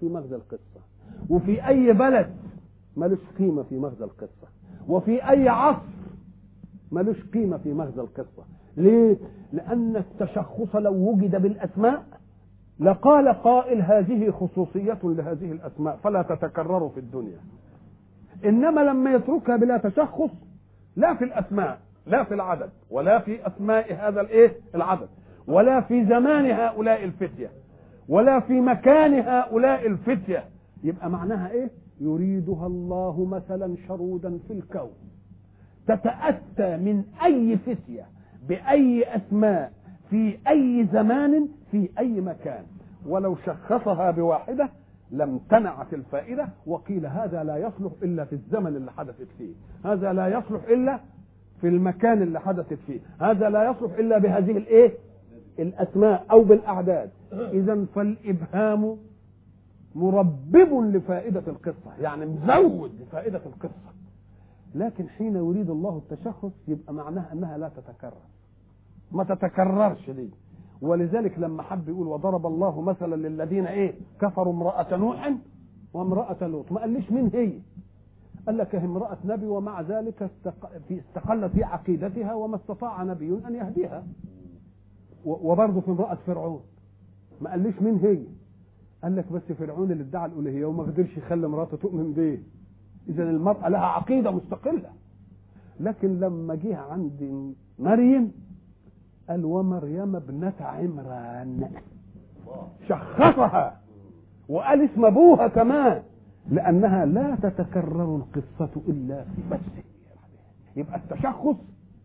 في 0.00 0.08
مغزى 0.08 0.34
القصة. 0.36 0.80
وفي 1.30 1.68
أي 1.68 1.92
بلد 1.92 2.30
ملوش 2.96 3.18
قيمة 3.38 3.62
في 3.62 3.78
مغزى 3.78 4.04
القصة. 4.04 4.48
وفي 4.88 5.30
أي 5.30 5.48
عصر 5.48 5.82
ملوش 6.92 7.24
قيمة 7.24 7.56
في 7.56 7.72
مغزى 7.72 8.00
القصة. 8.00 8.44
ليه؟ 8.76 9.16
لأن 9.52 9.96
التشخص 9.96 10.76
لو 10.76 10.94
وجد 10.94 11.42
بالأسماء 11.42 12.04
لقال 12.80 13.28
قائل 13.28 13.82
هذه 13.82 14.30
خصوصية 14.30 14.98
لهذه 15.04 15.52
الأسماء 15.52 15.96
فلا 15.96 16.22
تتكرر 16.22 16.88
في 16.88 17.00
الدنيا. 17.00 17.38
إنما 18.44 18.80
لما 18.80 19.12
يتركها 19.14 19.56
بلا 19.56 19.76
تشخص 19.78 20.30
لا 20.96 21.14
في 21.14 21.24
الأسماء 21.24 21.78
لا 22.06 22.24
في 22.24 22.34
العدد 22.34 22.70
ولا 22.90 23.18
في 23.18 23.46
أسماء 23.46 23.94
هذا 23.94 24.20
الإيه؟ 24.20 24.52
العدد 24.74 25.08
ولا 25.46 25.80
في 25.80 26.04
زمان 26.04 26.50
هؤلاء 26.50 27.04
الفتية 27.04 27.50
ولا 28.08 28.40
في 28.40 28.60
مكان 28.60 29.14
هؤلاء 29.14 29.86
الفتية. 29.86 30.44
يبقى 30.84 31.10
معناها 31.10 31.50
إيه؟ 31.50 31.70
يريدها 32.00 32.66
الله 32.66 33.24
مثلا 33.24 33.76
شرودا 33.88 34.38
في 34.48 34.52
الكون. 34.52 34.90
تتأتى 35.86 36.76
من 36.76 37.04
أي 37.24 37.56
فتية 37.56 38.06
بأي 38.48 39.16
أسماء 39.16 39.72
في 40.10 40.38
أي 40.48 40.88
زمان 40.92 41.48
في 41.74 41.88
أي 41.98 42.20
مكان 42.20 42.64
ولو 43.06 43.36
شخصها 43.36 44.10
بواحدة 44.10 44.68
لم 45.10 45.38
تنعت 45.50 45.94
الفائدة 45.94 46.48
وقيل 46.66 47.06
هذا 47.06 47.44
لا 47.44 47.56
يصلح 47.56 47.92
إلا 48.02 48.24
في 48.24 48.32
الزمن 48.32 48.76
اللي 48.76 48.92
حدثت 48.92 49.26
فيه. 49.38 49.52
هذا 49.84 50.12
لا 50.12 50.28
يصلح 50.28 50.64
إلا 50.68 51.00
في 51.60 51.68
المكان 51.68 52.22
اللي 52.22 52.40
حدثت 52.40 52.74
فيه. 52.86 53.00
هذا 53.20 53.50
لا 53.50 53.70
يصلح 53.70 53.98
إلا 53.98 54.18
بهذه 54.18 54.50
الإيه؟ 54.56 54.92
الأسماء 55.58 56.26
أو 56.30 56.44
بالأعداد. 56.44 57.10
إذا 57.32 57.84
فالإبهام 57.94 58.96
مربب 59.94 60.80
لفائدة 60.94 61.42
القصة 61.46 61.94
يعني 62.00 62.26
مزود 62.26 62.90
لفائدة 63.00 63.40
القصة. 63.46 63.90
لكن 64.74 65.08
حين 65.08 65.36
يريد 65.36 65.70
الله 65.70 66.02
التشخص 66.10 66.52
يبقى 66.68 66.94
معناها 66.94 67.32
أنها 67.32 67.58
لا 67.58 67.68
تتكرر. 67.68 68.22
ما 69.12 69.24
تتكررش 69.24 70.10
دي. 70.10 70.30
ولذلك 70.84 71.38
لما 71.38 71.62
حب 71.62 71.88
يقول 71.88 72.06
وضرب 72.06 72.46
الله 72.46 72.80
مثلا 72.80 73.28
للذين 73.28 73.66
إيه؟ 73.66 73.94
كفروا 74.20 74.52
امرأة 74.52 74.96
نوح 74.96 75.32
وامرأة 75.94 76.46
لوط. 76.46 76.72
ما 76.72 76.80
قاليش 76.80 77.12
مين 77.12 77.30
هي. 77.34 77.52
قال 78.46 78.58
لك 78.58 78.74
هي 78.74 78.84
امرأة 78.84 79.18
نبي 79.24 79.46
ومع 79.46 79.80
ذلك. 79.80 80.30
في 80.88 80.98
استقلت 80.98 81.52
في 81.52 81.64
عقيدتها 81.64 82.34
وما 82.34 82.56
استطاع 82.56 83.02
نبي 83.02 83.38
أن 83.48 83.54
يهديها. 83.54 84.04
وبرضه 85.24 85.80
في 85.80 85.88
امرأة 85.90 86.18
فرعون. 86.26 86.60
ما 87.40 87.50
قاليش 87.50 87.82
مين 87.82 87.96
هي. 87.96 88.18
قال 89.02 89.16
لك 89.16 89.32
بس 89.32 89.42
فرعون 89.42 89.92
اللي 89.92 90.02
ادعى 90.02 90.26
الألوهية 90.26 90.64
وما 90.66 90.82
قدرش 90.82 91.16
يخلي 91.16 91.48
مراته 91.48 91.76
تؤمن 91.76 92.12
بيه. 92.12 92.42
إذا 93.08 93.22
المرأة 93.22 93.68
لها 93.68 93.86
عقيدة 93.86 94.30
مستقلة. 94.30 94.90
لكن 95.80 96.20
لما 96.20 96.54
جه 96.54 96.76
عند 96.76 97.52
مريم 97.78 98.32
قال 99.28 99.44
ومريم 99.44 100.16
ابنة 100.16 100.52
عمران. 100.60 101.68
شخصها. 102.88 103.80
وقال 104.48 104.80
اسم 104.84 105.04
أبوها 105.04 105.48
كمان. 105.48 106.02
لأنها 106.50 107.06
لا 107.06 107.36
تتكرر 107.42 108.16
القصة 108.16 108.80
إلا 108.88 109.24
في 109.24 109.42
بس. 109.50 109.60
يبقى 110.76 110.96
التشخص 110.96 111.56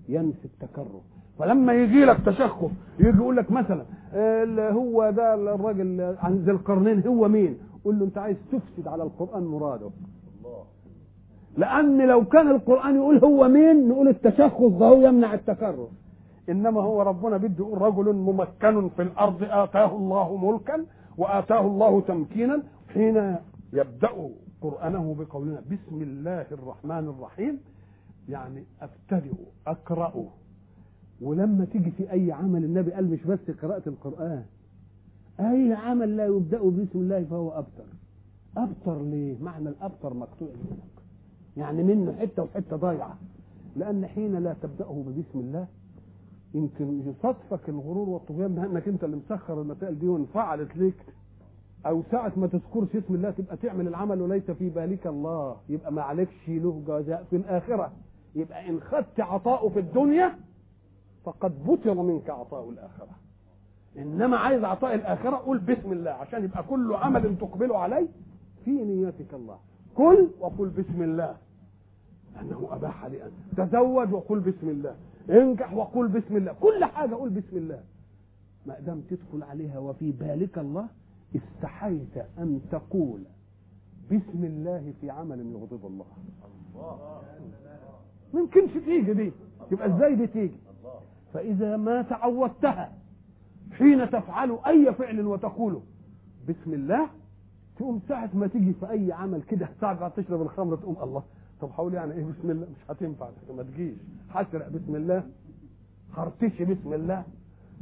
ينفي 0.09 0.45
التكرر. 0.45 1.01
فلما 1.39 1.73
يجي 1.73 2.05
لك 2.05 2.17
تشخص 2.25 2.71
يجي 2.99 3.17
يقول 3.17 3.37
لك 3.37 3.51
مثلا 3.51 3.85
هو 4.71 5.09
ده 5.09 5.33
الراجل 5.33 6.15
عن 6.19 6.35
ذي 6.35 6.51
القرنين 6.51 7.07
هو 7.07 7.27
مين؟ 7.27 7.57
قول 7.85 7.99
له 7.99 8.05
أنت 8.05 8.17
عايز 8.17 8.37
تفسد 8.51 8.87
على 8.87 9.03
القرآن 9.03 9.43
مراده. 9.43 9.89
لأن 11.57 12.07
لو 12.07 12.25
كان 12.25 12.51
القرآن 12.51 12.95
يقول 12.95 13.17
هو 13.17 13.47
مين 13.47 13.89
نقول 13.89 14.07
التشخص 14.07 14.61
ده 14.61 14.85
هو 14.85 15.07
يمنع 15.07 15.33
التكرر. 15.33 15.87
إنما 16.49 16.81
هو 16.81 17.01
ربنا 17.01 17.37
بده 17.37 17.65
يقول 17.65 17.81
رجل 17.81 18.13
ممكن 18.15 18.89
في 18.89 19.01
الأرض 19.01 19.43
آتاه 19.43 19.95
الله 19.97 20.37
ملكا 20.37 20.85
وآتاه 21.17 21.61
الله 21.67 22.01
تمكينا. 22.01 22.63
حين 22.93 23.35
يبدأ 23.73 24.29
قرآنه 24.61 25.15
بقولنا 25.19 25.61
بسم 25.71 26.01
الله 26.01 26.45
الرحمن 26.51 27.07
الرحيم 27.07 27.59
يعني 28.29 28.63
أبتدئ 28.81 29.33
أقرأ. 29.67 30.13
ولما 31.21 31.65
تيجي 31.65 31.91
في 31.91 32.11
أي 32.11 32.31
عمل 32.31 32.63
النبي 32.63 32.91
قال 32.91 33.09
مش 33.11 33.23
بس 33.23 33.51
قراءة 33.61 33.89
القرآن 33.89 34.43
أي 35.39 35.73
عمل 35.73 36.17
لا 36.17 36.25
يبدأ 36.25 36.57
بسم 36.59 36.99
الله 36.99 37.23
فهو 37.23 37.49
أبتر. 37.49 37.85
أبتر 38.57 39.01
ليه؟ 39.01 39.35
معنى 39.41 39.69
الأبتر 39.69 40.13
مقطوع 40.13 40.47
منك. 40.47 41.03
يعني 41.57 41.83
منه 41.83 42.13
حتة 42.19 42.43
وحتة 42.43 42.75
ضايعة. 42.75 43.17
لأن 43.75 44.05
حين 44.07 44.35
لا 44.35 44.55
تبدأه 44.61 45.03
ببسم 45.07 45.39
الله 45.39 45.67
يمكن 46.53 47.01
يصادفك 47.09 47.69
الغرور 47.69 48.09
والطغيان 48.09 48.55
بانك 48.55 48.87
أنت 48.87 49.03
اللي 49.03 49.15
مسخر 49.15 49.61
المسائل 49.61 49.99
دي 49.99 50.07
وانفعلت 50.07 50.77
ليك 50.77 50.95
أو 51.85 52.03
ساعة 52.11 52.31
ما 52.37 52.47
تذكرش 52.47 52.95
اسم 52.95 53.15
الله 53.15 53.31
تبقى 53.31 53.57
تعمل 53.57 53.87
العمل 53.87 54.21
وليس 54.21 54.51
في 54.51 54.69
بالك 54.69 55.07
الله. 55.07 55.57
يبقى 55.69 55.91
ما 55.93 56.01
عليكش 56.01 56.49
له 56.49 56.81
جزاء 56.87 57.23
في 57.29 57.35
الآخرة. 57.35 57.91
يبقى 58.35 58.69
إن 58.69 58.79
خدت 58.79 59.19
عطاؤه 59.19 59.69
في 59.69 59.79
الدنيا 59.79 60.35
فقد 61.23 61.63
بطل 61.65 61.95
منك 61.95 62.29
عطاء 62.29 62.69
الآخرة. 62.69 63.09
إنما 63.97 64.37
عايز 64.37 64.63
عطاء 64.63 64.95
الآخرة 64.95 65.35
قول 65.37 65.57
بسم 65.57 65.91
الله 65.91 66.11
عشان 66.11 66.43
يبقى 66.43 66.63
كل 66.63 66.93
عمل 66.93 67.37
تقبله 67.37 67.77
عليه 67.77 68.07
في 68.65 68.71
نيتك 68.71 69.33
الله. 69.33 69.57
كل 69.95 70.27
وقل 70.39 70.69
بسم 70.69 71.01
الله. 71.03 71.35
أنه 72.41 72.67
أباح 72.71 73.05
لي 73.05 73.23
أن 73.23 73.31
تزوج 73.57 74.13
وقل 74.13 74.39
بسم 74.39 74.69
الله. 74.69 74.95
انجح 75.29 75.73
وقل 75.73 76.07
بسم 76.07 76.37
الله. 76.37 76.53
كل 76.53 76.85
حاجة 76.85 77.15
قول 77.15 77.29
بسم 77.29 77.57
الله. 77.57 77.83
ما 78.65 78.79
دام 78.79 79.01
تدخل 79.01 79.43
عليها 79.43 79.79
وفي 79.79 80.11
بالك 80.11 80.57
الله 80.57 80.87
استحيت 81.35 82.17
أن 82.37 82.61
تقول 82.71 83.21
بسم 84.11 84.43
الله 84.43 84.93
في 85.01 85.09
عمل 85.09 85.39
يغضب 85.51 85.85
الله. 85.85 86.05
ما 88.33 88.39
يمكنش 88.39 88.71
تيجي 88.85 89.13
دي. 89.13 89.31
يبقى 89.71 89.95
إزاي 89.95 90.15
دي 90.15 90.27
تيجي؟ 90.27 90.55
فإذا 91.33 91.77
ما 91.77 92.01
تعودتها 92.01 92.93
حين 93.71 94.09
تفعل 94.09 94.59
أي 94.67 94.93
فعل 94.93 95.27
وتقوله 95.27 95.81
بسم 96.49 96.73
الله 96.73 97.07
تقوم 97.77 98.01
ساعة 98.07 98.29
ما 98.33 98.47
تيجي 98.47 98.73
في 98.73 98.89
أي 98.89 99.11
عمل 99.11 99.41
كده 99.41 99.69
ساعة 99.81 100.09
تشرب 100.09 100.41
الخمرة 100.41 100.75
تقوم 100.75 100.97
الله. 101.03 101.23
طب 101.61 101.71
حاول 101.71 101.93
يعني 101.93 102.13
إيه 102.13 102.23
بسم 102.25 102.51
الله 102.51 102.67
مش 102.71 102.91
هتنفع 102.91 103.29
ما 103.55 103.63
تجيش. 103.63 103.97
حسرق 104.29 104.69
بسم 104.69 104.95
الله. 104.95 105.23
هرتشي 106.13 106.65
بسم 106.65 106.93
الله. 106.93 107.23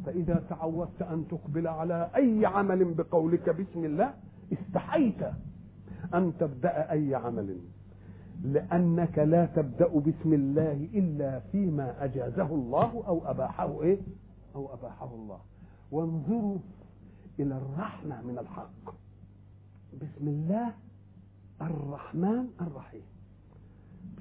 فإذا 0.05 0.43
تعودت 0.49 1.01
أن 1.01 1.27
تقبل 1.27 1.67
على 1.67 2.09
أي 2.15 2.45
عمل 2.45 2.93
بقولك 2.93 3.49
بسم 3.49 3.85
الله 3.85 4.13
استحيت 4.53 5.21
أن 6.13 6.33
تبدأ 6.39 6.91
أي 6.91 7.15
عمل. 7.15 7.57
لأنك 8.43 9.19
لا 9.19 9.45
تبدأ 9.45 9.87
بسم 9.87 10.33
الله 10.33 10.89
إلا 10.93 11.39
فيما 11.39 12.03
أجازه 12.03 12.45
الله 12.55 13.03
أو 13.07 13.21
أباحه 13.31 13.81
إيه؟ 13.81 13.97
أو 14.55 14.73
أباحه 14.73 15.15
الله. 15.15 15.39
وانظروا 15.91 16.57
إلى 17.39 17.57
الرحمة 17.57 18.21
من 18.21 18.37
الحق. 18.39 18.93
بسم 19.93 20.27
الله 20.27 20.73
الرحمن 21.61 22.47
الرحيم. 22.61 23.01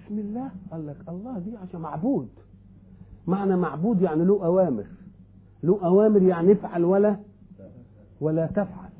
بسم 0.07 0.19
الله 0.19 0.51
قال 0.71 0.87
لك 0.87 0.97
الله 1.09 1.39
دي 1.39 1.57
عشان 1.57 1.81
معبود. 1.81 2.29
معنى 3.27 3.57
معبود 3.57 4.03
يعني 4.03 4.25
له 4.25 4.45
أوامر. 4.45 4.85
له 5.63 5.85
أوامر 5.85 6.23
يعني 6.23 6.53
افعل 6.53 6.85
ولا 6.85 7.17
ولا 8.21 8.47
تفعل. 8.47 8.91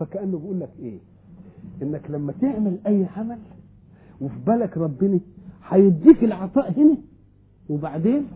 فكأنه 0.00 0.38
بيقول 0.38 0.60
لك 0.60 0.70
إيه؟ 0.78 0.98
إنك 1.82 2.10
لما 2.10 2.32
تعمل 2.40 2.78
أي 2.86 3.06
عمل 3.16 3.38
وفي 4.20 4.34
بالك 4.46 4.78
ربنا 4.78 5.20
هيديك 5.68 6.24
العطاء 6.24 6.72
هنا 6.72 6.96
وبعدين 7.70 8.28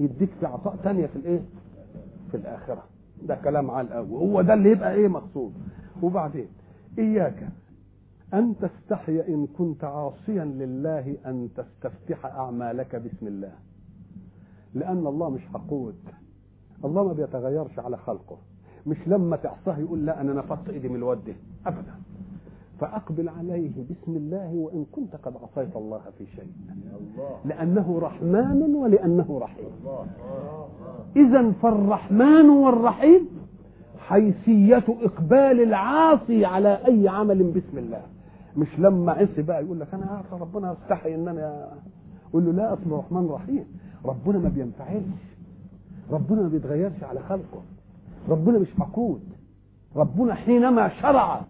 يديك 0.00 0.30
في 0.40 0.46
عطاء 0.46 0.76
تانية 0.76 1.06
في 1.06 1.16
الإيه؟ 1.16 1.40
في 2.30 2.36
الآخرة. 2.36 2.82
ده 3.28 3.34
كلام 3.34 3.70
على 3.70 3.86
الأول. 3.88 4.18
هو 4.30 4.42
ده 4.42 4.54
اللي 4.54 4.70
يبقى 4.70 4.94
إيه 4.94 5.08
مقصود؟ 5.08 5.52
وبعدين 6.02 6.46
إياك 6.98 7.48
أن 8.36 8.54
تستحي 8.56 9.20
إن 9.20 9.46
كنت 9.58 9.84
عاصيا 9.84 10.44
لله 10.44 11.16
أن 11.26 11.48
تستفتح 11.56 12.26
أعمالك 12.26 12.96
بسم 12.96 13.26
الله. 13.26 13.52
لأن 14.74 15.06
الله 15.06 15.30
مش 15.30 15.40
حقود. 15.54 15.98
الله 16.84 17.04
ما 17.04 17.12
بيتغيرش 17.12 17.78
على 17.78 17.96
خلقه. 17.96 18.36
مش 18.86 18.96
لما 19.06 19.36
تعصاه 19.36 19.78
يقول 19.78 20.06
لا 20.06 20.20
أنا 20.20 20.32
نفضت 20.32 20.68
إيدي 20.68 20.88
من 20.88 20.96
الود 20.96 21.34
ابدا. 21.66 21.94
فأقبل 22.80 23.28
عليه 23.28 23.70
بسم 23.90 24.16
الله 24.16 24.54
وإن 24.54 24.84
كنت 24.92 25.16
قد 25.16 25.36
عصيت 25.36 25.76
الله 25.76 26.00
في 26.18 26.26
شيء. 26.26 26.52
لأنه 27.44 27.98
رحمن 27.98 28.74
ولأنه 28.74 29.38
رحيم. 29.38 29.70
إذا 31.16 31.52
فالرحمن 31.62 32.48
والرحيم 32.50 33.28
حيثية 33.98 34.84
إقبال 34.88 35.62
العاصي 35.62 36.44
على 36.44 36.80
أي 36.86 37.08
عمل 37.08 37.42
بسم 37.42 37.78
الله. 37.78 38.02
مش 38.56 38.78
لما 38.78 39.12
عصي 39.12 39.42
بقى 39.42 39.64
يقول 39.64 39.80
لك 39.80 39.94
أنا 39.94 40.06
عارف 40.06 40.34
ربنا 40.34 40.72
يستحي 40.72 41.14
إن 41.14 41.28
أنا 41.28 41.72
أقول 42.30 42.44
له 42.46 42.52
لا 42.52 42.72
أصل 42.72 42.82
الرحمن 42.86 43.26
رحيم 43.26 43.64
ربنا 44.04 44.38
ما 44.38 44.48
بينفعلش 44.48 45.22
ربنا 46.10 46.42
ما 46.42 46.48
بيتغيرش 46.48 47.04
على 47.04 47.20
خلقه. 47.20 47.62
ربنا 48.28 48.58
مش 48.58 48.68
حقود 48.78 49.20
ربنا 49.96 50.34
حينما 50.34 50.88
شرع 50.88 51.44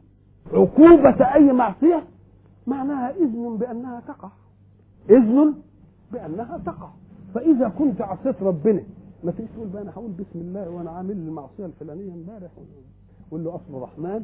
عقوبة 0.53 1.35
أي 1.35 1.53
معصية 1.53 2.05
معناها 2.67 3.11
إذن 3.11 3.57
بأنها 3.61 4.01
تقع. 4.01 4.29
إذن 5.11 5.55
بأنها 6.13 6.59
تقع. 6.67 6.89
فإذا 7.35 7.69
كنت 7.69 8.01
عصيت 8.01 8.43
ربنا 8.43 8.83
ما 9.25 9.33
تيجي 9.33 9.49
تقول 9.55 9.69
بقى 9.69 9.83
أنا 9.83 9.91
هقول 9.91 10.11
بسم 10.11 10.41
الله 10.41 10.71
وأنا 10.71 10.91
عامل 10.91 11.11
المعصية 11.11 11.67
الفلانية 11.67 12.13
امبارح 12.13 12.51
قول 13.31 13.45
له 13.45 13.55
أصل 13.55 13.75
رحمن 13.83 14.23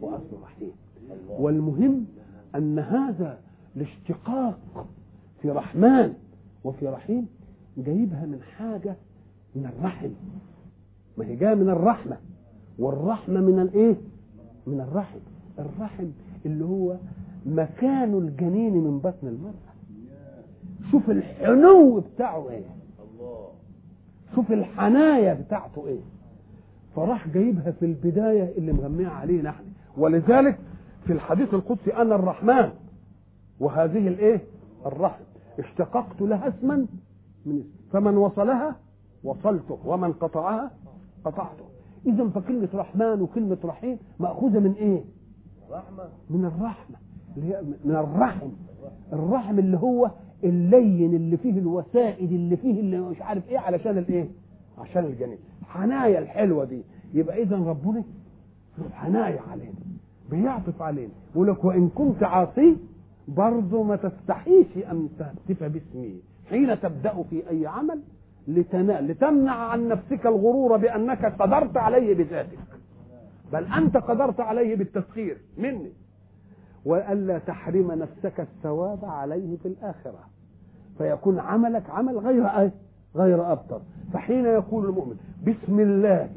وأصل 0.00 0.36
رحيم 0.42 0.72
والمهم 1.28 2.06
أن 2.54 2.78
هذا 2.78 3.38
الاشتقاق 3.76 4.86
في 5.42 5.50
رحمن 5.50 6.12
وفي 6.64 6.88
رحيم 6.88 7.26
جايبها 7.76 8.26
من 8.26 8.40
حاجة 8.56 8.96
من 9.54 9.66
الرحم. 9.66 10.08
ما 11.18 11.26
هي 11.26 11.36
جاية 11.36 11.54
من 11.54 11.68
الرحمة. 11.68 12.16
والرحمة 12.78 13.40
من 13.40 13.58
الإيه؟ 13.60 13.96
من 14.66 14.80
الرحم. 14.80 15.18
الرحم 15.58 16.06
اللي 16.46 16.64
هو 16.64 16.96
مكان 17.46 18.18
الجنين 18.18 18.74
من 18.74 18.98
بطن 18.98 19.28
المرأة. 19.28 19.74
شوف 20.90 21.10
الحنو 21.10 22.00
بتاعه 22.00 22.50
إيه؟ 22.50 22.64
شوف 24.34 24.52
الحناية 24.52 25.32
بتاعته 25.32 25.86
إيه؟ 25.86 26.00
فراح 26.96 27.28
جايبها 27.28 27.70
في 27.70 27.86
البداية 27.86 28.54
اللي 28.58 28.72
مغميها 28.72 29.10
عليه 29.10 29.42
نحن. 29.42 29.64
ولذلك 29.96 30.58
في 31.06 31.12
الحديث 31.12 31.54
القدسي 31.54 31.94
أنا 31.96 32.14
الرحمن. 32.14 32.70
وهذه 33.60 34.08
الإيه؟ 34.08 34.40
الرحم. 34.86 35.24
اشتققت 35.58 36.20
لها 36.20 36.48
اسما 36.48 36.86
من 37.46 37.58
اسم. 37.58 37.90
فمن 37.92 38.16
وصلها؟ 38.16 38.76
وصلته. 39.24 39.78
ومن 39.84 40.12
قطعها؟ 40.12 40.70
قطعته. 41.24 41.64
اذا 42.06 42.28
فكلمة 42.28 42.68
رحمن 42.74 43.20
وكلمة 43.22 43.58
رحيم 43.64 43.98
مأخوذة 44.20 44.58
من 44.58 44.72
إيه؟ 44.72 45.04
رحمة 45.70 46.04
من 46.30 46.44
الرحمة. 46.44 46.96
اللي 47.36 47.54
هي 47.54 47.62
من 47.84 47.94
الرحم. 47.94 48.48
الرحم 49.12 49.58
اللي 49.58 49.76
هو 49.78 50.10
اللين 50.44 51.14
اللي 51.14 51.36
فيه 51.36 51.58
الوسائد 51.58 52.32
اللي 52.32 52.56
فيه 52.56 52.80
اللي 52.80 53.00
مش 53.00 53.22
عارف 53.22 53.48
إيه 53.48 53.58
علشان 53.58 53.98
الإيه؟ 53.98 54.28
عشان 54.78 55.04
الجنين. 55.04 55.38
حنايا 55.68 56.18
الحلوة 56.18 56.64
دي. 56.64 56.82
يبقى 57.14 57.42
اذا 57.42 57.56
ربنا 57.56 58.04
حنايا 58.92 59.40
علينا. 59.50 59.72
بيعطف 60.30 60.82
علينا 60.82 61.12
يقول 61.32 61.48
لك 61.48 61.64
وإن 61.64 61.88
كنت 61.88 62.22
عاصي 62.22 62.76
برضه 63.28 63.82
ما 63.82 63.96
تستحيش 63.96 64.66
أن 64.90 65.08
تهتف 65.18 65.62
باسمي. 65.64 66.20
حين 66.50 66.80
تبدأ 66.80 67.22
في 67.30 67.50
أي 67.50 67.66
عمل 67.66 68.00
لتمنع 68.48 69.52
عن 69.54 69.88
نفسك 69.88 70.26
الغرور 70.26 70.76
بأنك 70.76 71.24
قدرت 71.42 71.76
عليه 71.76 72.14
بذاتك. 72.14 72.58
بل 73.52 73.64
أنت 73.64 73.96
قدرت 73.96 74.40
عليه 74.40 74.76
بالتسخير 74.76 75.36
مني. 75.58 75.92
وألا 76.84 77.38
تحرم 77.38 77.92
نفسك 77.92 78.40
الثواب 78.40 79.04
عليه 79.04 79.56
في 79.56 79.68
الآخرة. 79.68 80.20
فيكون 80.98 81.38
عملك 81.38 81.90
عمل 81.90 82.18
غير 82.18 82.70
غير 83.16 83.52
ابتر 83.52 83.80
فحين 84.12 84.44
يقول 84.44 84.84
المؤمن 84.88 85.16
بسم 85.46 85.80
الله 85.80 86.30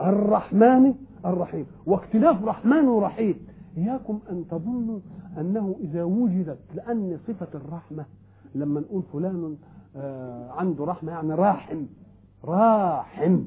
الرحمن 0.00 0.94
الرحيم. 1.26 1.66
واختلاف 1.86 2.44
رحمن 2.44 2.88
ورحيم. 2.88 3.46
إياكم 3.76 4.18
أن 4.30 4.44
تظنوا 4.50 4.98
أنه 5.38 5.76
إذا 5.80 6.04
وجدت 6.04 6.58
لأن 6.74 7.18
صفة 7.28 7.48
الرحمة 7.54 8.04
لما 8.54 8.80
نقول 8.80 9.02
فلان 9.12 9.56
آه 9.96 10.50
عنده 10.50 10.84
رحمة 10.84 11.12
يعني 11.12 11.34
راحم. 11.34 11.82
راحم. 12.44 13.38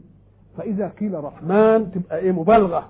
فإذا 0.57 0.88
قيل 0.88 1.23
رحمن 1.23 1.91
تبقى 1.91 2.17
إيه؟ 2.17 2.31
مبالغة. 2.31 2.89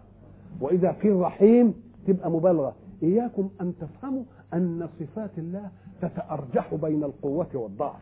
وإذا 0.62 0.92
قيل 0.92 1.16
رحيم 1.20 1.74
تبقى 2.08 2.32
مبالغة. 2.32 2.76
إياكم 3.04 3.50
أن 3.62 3.74
تفهموا 3.82 4.24
أن 4.54 4.88
صفات 5.00 5.32
الله 5.38 5.70
تتأرجح 6.02 6.76
بين 6.76 7.04
القوة 7.04 7.48
والضعف. 7.54 8.02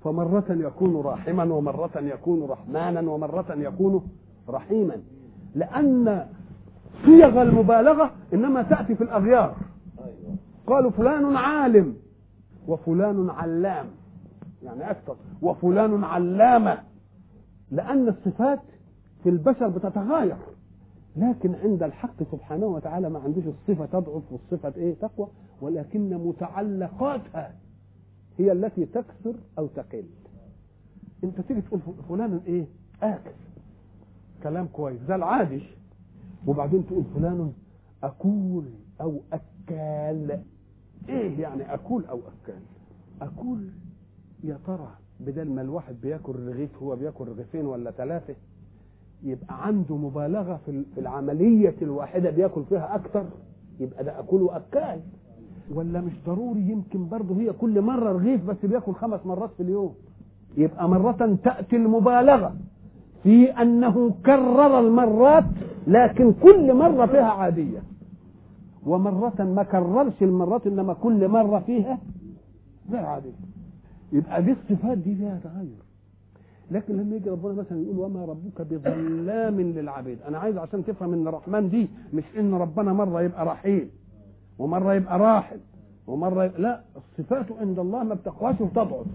فمرة 0.00 0.44
يكون 0.50 0.96
راحما 0.96 1.54
ومرة 1.54 1.98
يكون 2.00 2.42
رحمانا 2.42 3.10
ومرة 3.10 3.54
يكون 3.54 4.08
رحيما. 4.48 4.96
لأن 5.56 6.26
صيغ 7.04 7.42
المبالغة 7.42 8.10
إنما 8.34 8.62
تأتي 8.62 8.94
في 8.94 9.04
الأغيار. 9.04 9.56
قالوا 10.66 10.90
فلان 10.90 11.36
عالم 11.36 11.96
وفلان 12.68 13.30
علام. 13.30 13.86
يعني 14.62 14.90
أكثر. 14.90 15.16
وفلان 15.42 16.04
علامة. 16.04 16.78
لأن 17.70 18.08
الصفات 18.08 18.60
في 19.22 19.28
البشر 19.28 19.68
بتتغاير 19.68 20.36
لكن 21.16 21.54
عند 21.54 21.82
الحق 21.82 22.22
سبحانه 22.32 22.66
وتعالى 22.66 23.10
ما 23.10 23.18
عندوش 23.18 23.44
الصفة 23.46 23.86
تضعف 23.86 24.22
والصفة 24.32 24.72
إيه 24.76 24.94
تقوى. 24.94 25.28
ولكن 25.60 26.14
متعلقاتها 26.14 27.52
هي 28.38 28.52
التي 28.52 28.86
تكثر 28.86 29.34
أو 29.58 29.66
تقل. 29.66 30.04
أنت 31.24 31.40
تيجي 31.40 31.60
تقول 31.60 31.80
فلان 32.08 32.40
إيه؟ 32.46 32.66
آكل 33.02 33.30
كلام 34.48 34.66
كويس. 34.66 35.00
ده 35.08 35.14
العادي 35.14 35.62
وبعدين 36.46 36.86
تقول 36.86 37.04
فلان 37.14 37.52
أكول 38.04 38.64
أو 39.00 39.20
أكال. 39.32 40.40
إيه 41.08 41.40
يعني 41.40 41.74
أكول 41.74 42.04
أو 42.04 42.18
أكال؟ 42.18 42.60
أكول 43.22 43.68
يا 44.44 44.58
ترى 44.66 44.88
بدل 45.20 45.50
ما 45.50 45.62
الواحد 45.62 45.94
بياكل 46.02 46.32
رغيف 46.36 46.82
هو 46.82 46.96
بياكل 46.96 47.28
رغيفين 47.28 47.66
ولا 47.66 47.90
ثلاثة 47.90 48.34
يبقى 49.22 49.66
عنده 49.66 49.96
مبالغة 49.96 50.60
في 50.66 50.84
العملية 50.98 51.74
الواحدة 51.82 52.30
بياكل 52.30 52.64
فيها 52.68 52.94
أكثر 52.94 53.24
يبقى 53.80 54.04
ده 54.04 54.20
أكل 54.20 54.42
وأكال. 54.42 55.00
ولا 55.74 56.00
مش 56.00 56.12
ضروري 56.26 56.60
يمكن 56.60 57.08
برضه 57.08 57.40
هي 57.40 57.52
كل 57.52 57.80
مرة 57.80 58.12
رغيف 58.12 58.44
بس 58.44 58.56
بياكل 58.64 58.92
خمس 58.94 59.26
مرات 59.26 59.50
في 59.56 59.62
اليوم؟ 59.62 59.94
يبقى 60.56 60.88
مرة 60.88 61.38
تأتي 61.44 61.76
المبالغة. 61.76 62.56
في 63.26 63.50
أنه 63.62 64.10
كرر 64.26 64.78
المرات 64.78 65.44
لكن 65.86 66.32
كل 66.32 66.74
مرة 66.74 67.06
فيها 67.06 67.30
عادية. 67.30 67.82
ومرة 68.86 69.32
ما 69.42 69.62
كررش 69.62 70.22
المرات 70.22 70.66
إنما 70.66 70.94
كل 70.94 71.28
مرة 71.28 71.58
فيها 71.58 71.98
غير 72.90 73.06
عادية. 73.06 73.30
يبقى 74.12 74.42
دي 74.42 74.52
الصفات 74.52 74.98
دي 74.98 75.14
فيها 75.14 75.40
تغير. 75.44 75.82
لكن 76.70 76.96
لما 76.96 77.16
يجي 77.16 77.30
ربنا 77.30 77.52
مثلا 77.54 77.82
يقول 77.82 77.98
وما 77.98 78.24
ربك 78.24 78.62
بظلام 78.62 79.60
للعبيد. 79.60 80.18
أنا 80.28 80.38
عايز 80.38 80.58
عشان 80.58 80.84
تفهم 80.84 81.12
إن 81.12 81.28
الرحمن 81.28 81.68
دي 81.70 81.88
مش 82.14 82.24
إن 82.38 82.54
ربنا 82.54 82.92
مرة 82.92 83.22
يبقى 83.22 83.46
رحيم 83.46 83.90
ومرة 84.58 84.94
يبقى 84.94 85.18
راحم 85.18 85.56
ومرة 86.06 86.44
يبقى 86.44 86.60
لا 86.62 86.80
الصفات 86.96 87.46
عند 87.60 87.78
الله 87.78 88.02
ما 88.04 88.14
بتقواش 88.14 88.60
وتضعف. 88.60 89.06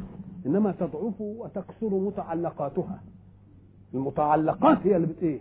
إنما 0.45 0.71
تضعف 0.71 1.21
وتكثر 1.21 1.89
متعلقاتها. 1.89 2.99
المتعلقات 3.93 4.77
هي 4.83 4.95
اللي 4.95 5.07
بت 5.07 5.23
إيه؟ 5.23 5.39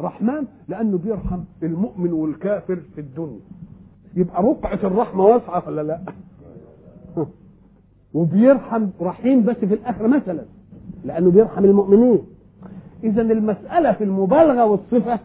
رحمن 0.00 0.46
لأنه 0.68 0.98
بيرحم 0.98 1.40
المؤمن 1.62 2.12
والكافر 2.12 2.76
في 2.94 3.00
الدنيا. 3.00 3.40
يبقى 4.16 4.42
رقعة 4.42 4.78
الرحمة 4.84 5.24
واسعة 5.24 5.62
ولا 5.66 5.82
لا؟ 5.82 6.00
وبيرحم 8.14 8.88
رحيم 9.00 9.44
بس 9.44 9.56
في 9.56 9.74
الآخرة 9.74 10.06
مثلا 10.06 10.44
لأنه 11.04 11.30
بيرحم 11.30 11.64
المؤمنين. 11.64 12.22
اذا 13.04 13.22
المسألة 13.22 13.92
في 13.92 14.04
المبالغة 14.04 14.64
والصفة 14.64 15.18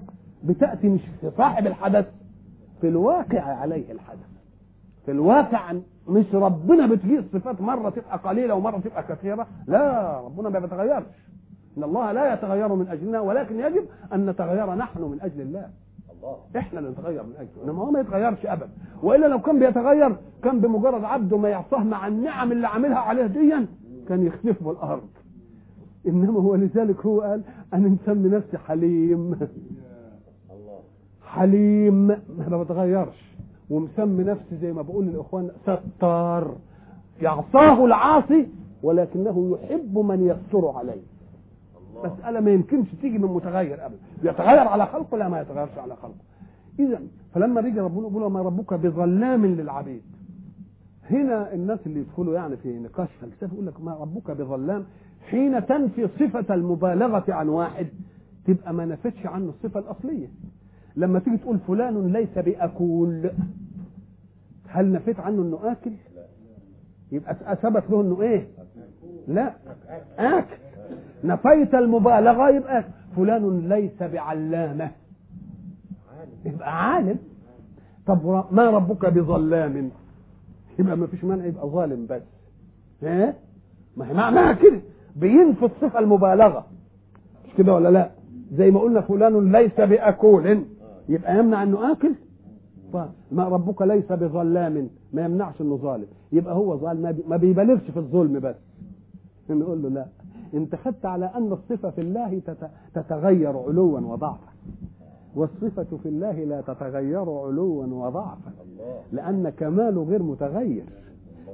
بتأتي 0.43 0.89
مش 0.89 1.02
في 1.22 1.32
صاحب 1.38 1.67
الحدث 1.67 2.06
في 2.82 2.88
الواقع 2.88 3.41
عليه 3.41 3.91
الحدث. 3.91 4.30
في 5.06 5.12
الواقع 5.12 5.74
مش 6.10 6.26
ربنا 6.34 6.88
بتجيء 6.88 7.19
الصفات 7.19 7.62
مرة 7.62 7.89
تبقى 7.89 8.17
قليلة 8.17 8.56
ومرة 8.56 8.78
تبقى 8.80 9.04
كثيرة 9.04 9.48
لا 9.67 10.19
ربنا 10.26 10.50
ما 10.50 10.60
بيتغيرش. 10.60 11.06
إن 11.77 11.84
الله 11.84 12.12
لا 12.12 12.34
يتغير 12.34 12.75
من 12.75 12.88
أجلنا 12.88 13.19
ولكن 13.21 13.60
يجب 13.60 13.86
أن 14.13 14.25
نتغير 14.25 14.75
نحن 14.75 15.01
من 15.01 15.17
أجل 15.21 15.41
الله. 15.41 15.69
الله. 16.17 16.38
إحنا 16.58 16.79
اللي 16.79 16.91
نتغير 16.91 17.23
من 17.23 17.34
أجله 17.39 17.63
إنما 17.63 17.82
هو 17.82 17.91
ما 17.91 17.99
يتغيرش 17.99 18.45
ابدا. 18.45 18.69
وإلا 19.03 19.25
لو 19.27 19.39
كان 19.41 19.60
بيتغير 19.60 20.15
كان 20.43 20.60
بمجرد 20.60 21.03
عبده 21.03 21.38
ما 21.38 21.49
يعصاه 21.49 21.84
مع 21.84 22.08
النعم 22.08 22.51
اللي 22.51 22.67
عاملها 22.67 22.97
عليه 22.99 23.25
ديا 23.25 23.65
كان 24.10 24.25
يخسف 24.25 24.63
بالارض 24.63 25.08
إنما 26.08 26.39
هو 26.39 26.55
لذلك 26.55 27.05
هو 27.05 27.21
قال 27.21 27.41
أنا 27.73 27.88
مسمي 27.88 28.29
نفسي 28.29 28.58
حليم. 28.58 29.39
حليم. 31.25 32.08
ما 32.47 32.63
بتغيرش 32.63 33.36
ومسمي 33.69 34.23
نفسي 34.23 34.58
زي 34.62 34.73
ما 34.73 34.82
بقول 34.82 35.05
للإخوان 35.05 35.51
ستار. 35.63 36.55
يعصاه 37.21 37.86
العاصي 37.86 38.47
ولكنه 38.84 39.58
يحب 39.62 39.97
من 39.97 40.27
يستر 40.27 40.67
عليه. 40.67 41.01
مسألة 42.04 42.39
ما 42.39 42.52
يمكنش 42.52 42.88
تيجي 43.02 43.17
من 43.17 43.30
متغير 43.30 43.86
أبدا. 43.86 43.97
يتغير 44.23 44.67
على 44.67 44.86
خلقه 44.86 45.17
لا 45.17 45.30
ما 45.30 45.41
يتغيرش 45.41 45.78
على 45.78 45.95
خلقه. 45.95 46.15
إذا 46.80 47.02
فلما 47.34 47.62
بيجي 47.62 47.80
ربنا 47.80 48.08
يقول 48.08 48.32
ما 48.32 48.41
ربك 48.41 48.73
بظلام 48.73 49.45
للعبيد. 49.45 50.02
هنا 51.10 51.54
الناس 51.54 51.80
اللي 51.86 51.99
يدخلوا 51.99 52.36
يعني 52.36 52.58
في 52.58 52.80
نقاش 52.80 53.10
فلسفي 53.21 53.54
يقول 53.56 53.67
لك 53.67 53.82
ما 53.82 53.93
ربك 53.93 54.32
بظلام. 54.32 54.84
حين 55.30 55.65
تنفي 55.65 56.08
صفة 56.08 56.56
المبالغة 56.56 57.25
عن 57.34 57.49
واحد 57.49 57.88
تبقى 58.45 58.73
ما 58.73 58.86
نفتش 58.86 59.25
عنه 59.25 59.49
الصفة 59.49 59.80
الأصلية. 59.80 60.28
لما 60.95 61.19
تيجي 61.19 61.38
تقول 61.38 61.60
فلان 61.67 62.13
ليس 62.13 62.38
بأكول 62.38 63.32
هل 64.67 64.91
نفيت 64.91 65.19
عنه 65.19 65.41
إنه 65.41 65.71
آكل؟ 65.71 65.91
يبقى 67.12 67.56
ثبت 67.62 67.84
له 67.89 68.02
إنه 68.02 68.21
إيه؟ 68.21 68.47
لا. 69.28 69.54
آكل. 70.19 70.56
نفيت 71.23 71.75
المبالغة 71.75 72.49
يبقى 72.49 72.84
فلان 73.15 73.69
ليس 73.69 74.03
بعلامة. 74.03 74.91
يبقى 76.45 76.89
عالم. 76.93 77.17
طب 78.08 78.45
ما 78.51 78.69
ربك 78.69 79.05
بظلام؟ 79.05 79.89
يبقى 80.79 80.97
ما 80.97 81.08
فيش 81.08 81.23
مانع 81.23 81.45
يبقى 81.45 81.67
ظالم 81.67 82.05
بس. 82.10 82.21
ها؟ 83.03 83.34
ما 83.97 84.10
هي 84.10 84.13
معناها 84.13 84.53
كده. 84.53 84.82
بينفي 85.15 85.65
الصفة 85.65 85.99
المبالغة. 85.99 86.65
مش 87.47 87.53
كده 87.58 87.73
ولا 87.73 87.89
لا؟ 87.89 88.12
زي 88.51 88.71
ما 88.71 88.79
قلنا 88.79 89.01
فلان 89.01 89.51
ليس 89.51 89.75
بأكول. 89.82 90.63
يبقى 91.10 91.39
يمنع 91.39 91.63
إنه 91.63 91.91
آكل؟ 91.91 92.13
طيب 92.93 93.10
ما 93.32 93.43
ربك 93.47 93.82
ليس 93.82 94.12
بظلام. 94.12 94.89
ما 95.13 95.25
يمنعش 95.25 95.62
إنه 95.62 95.75
ظالم. 95.77 96.05
يبقى 96.32 96.53
هو 96.55 96.77
ظالم 96.77 97.01
ما 97.01 97.12
بي- 97.12 97.23
ما 97.27 97.38
بيبالغش 97.38 97.91
في 97.91 97.97
الظلم 97.97 98.39
بس. 98.39 98.55
نقول 99.49 99.82
له 99.84 99.89
لا. 99.89 100.05
انت 100.53 100.75
خدت 100.75 101.05
على 101.05 101.29
أن 101.35 101.51
الصفة 101.51 101.89
في 101.89 102.01
الله 102.01 102.39
تت- 102.47 102.69
تتغير 102.93 103.57
علوا 103.57 103.99
وضعفا. 103.99 104.49
والصفة 105.35 105.97
في 106.03 106.09
الله 106.09 106.31
لا 106.43 106.62
تتغير 106.62 107.19
علوا 107.19 107.85
وضعفا. 107.85 108.51
لأن 109.12 109.49
كماله 109.49 110.03
غير 110.03 110.23
متغير. 110.23 110.83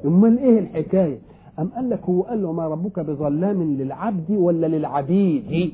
أمال 0.06 0.38
إيه 0.38 0.60
الحكاية؟ 0.60 1.18
أم 1.60 1.68
قال 1.76 1.90
لك 1.90 2.02
هو 2.04 2.22
قال 2.22 2.44
له 2.44 2.52
ما 2.52 2.68
ربك 2.68 3.00
بظلام 3.00 3.64
للعبد 3.64 4.32
ولا 4.32 4.68
للعبيد؟ 4.68 5.72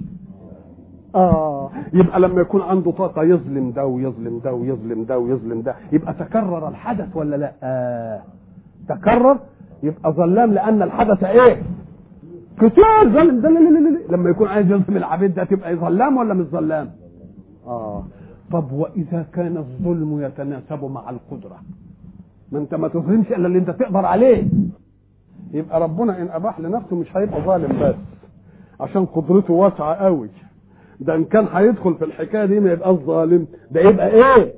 آه 1.16 1.70
يبقى 1.94 2.20
لما 2.20 2.42
يكون 2.42 2.62
عنده 2.62 2.92
طاقة 2.92 3.24
يظلم 3.24 3.72
ده 3.72 3.86
ويظلم 3.86 4.40
ده 4.44 4.54
ويظلم 4.54 5.04
ده 5.04 5.20
ويظلم 5.20 5.62
ده. 5.62 5.76
يبقى 5.92 6.14
تكرر 6.14 6.68
الحدث 6.68 7.18
ولا 7.18 7.36
لا؟ 7.36 7.52
آه. 7.64 8.22
تكرر؟ 8.90 9.38
يبقى 9.84 10.12
ظلام 10.12 10.54
لأن 10.54 10.82
الحدث 10.82 11.24
إيه؟ 11.24 11.62
كتير 12.70 12.84
ظلم 13.04 13.42
ده 13.42 13.50
لا- 13.50 13.60
لا- 13.60 13.80
لا- 13.80 13.90
لا. 13.90 14.16
لما 14.16 14.30
يكون 14.30 14.48
عايز 14.48 14.66
يظلم 14.72 14.98
العبيد 14.98 15.34
ده 15.34 15.44
تبقى 15.44 15.76
ظلام 15.76 16.18
ولا 16.18 16.34
مش 16.34 16.46
ظلام؟ 16.46 16.92
آه. 17.68 18.04
طب 18.52 18.72
وإذا 18.72 19.26
كان 19.34 19.58
الظلم 19.58 20.22
يتناسب 20.22 20.84
مع 20.86 21.10
القدرة؟ 21.10 21.58
ما 22.52 22.60
أنت 22.60 22.76
ما 22.76 22.88
تظلمش 22.88 23.28
إلا 23.28 23.48
اللي 23.48 23.58
أنت 23.60 23.70
تقدر 23.70 24.06
عليه. 24.06 24.48
يبقى 25.54 25.80
ربنا 25.82 26.22
إن 26.22 26.28
أباح 26.32 26.60
لنفسه 26.60 26.96
مش 26.96 27.18
هيبقى 27.18 27.42
ظالم 27.42 27.80
بس. 27.82 27.96
عشان 28.80 29.06
قدرته 29.06 29.54
واسعة 29.54 29.94
قوي. 29.96 30.30
ده 31.00 31.16
إن 31.16 31.24
كان 31.26 31.48
هيدخل 31.54 31.94
في 31.96 32.06
الحكاية 32.06 32.46
دي 32.46 32.60
ما 32.60 32.72
يبقاش 32.72 32.96
ظالم. 33.00 33.48
ده 33.72 33.82
يبقى 33.82 34.08
إيه؟ 34.10 34.54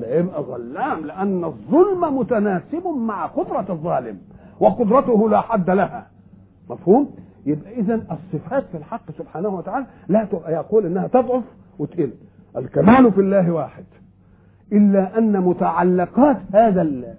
ده 0.00 0.14
يبقى 0.18 0.42
ظلام. 0.42 1.06
لأن 1.06 1.44
الظلم 1.44 2.18
متناسب 2.18 2.86
مع 2.98 3.26
قدرة 3.26 3.66
الظالم. 3.70 4.18
وقدرته 4.60 5.30
لا 5.30 5.40
حد 5.40 5.70
لها. 5.70 6.06
مفهوم؟ 6.70 7.10
يبقى 7.46 7.72
اذا 7.80 7.94
الصفات 7.94 8.64
في 8.72 8.76
الحق 8.78 9.10
سبحانه 9.18 9.48
وتعالى 9.48 9.86
لا 10.08 10.26
يقول 10.48 10.86
إنها 10.86 11.06
تضعف 11.06 11.42
وتقل. 11.78 12.10
الكمال 12.56 13.12
في 13.12 13.20
الله 13.20 13.50
واحد. 13.50 13.84
إلا 14.72 15.18
أن 15.18 15.40
متعلقات 15.40 16.36
هذا 16.54 16.82
ال- 16.82 17.14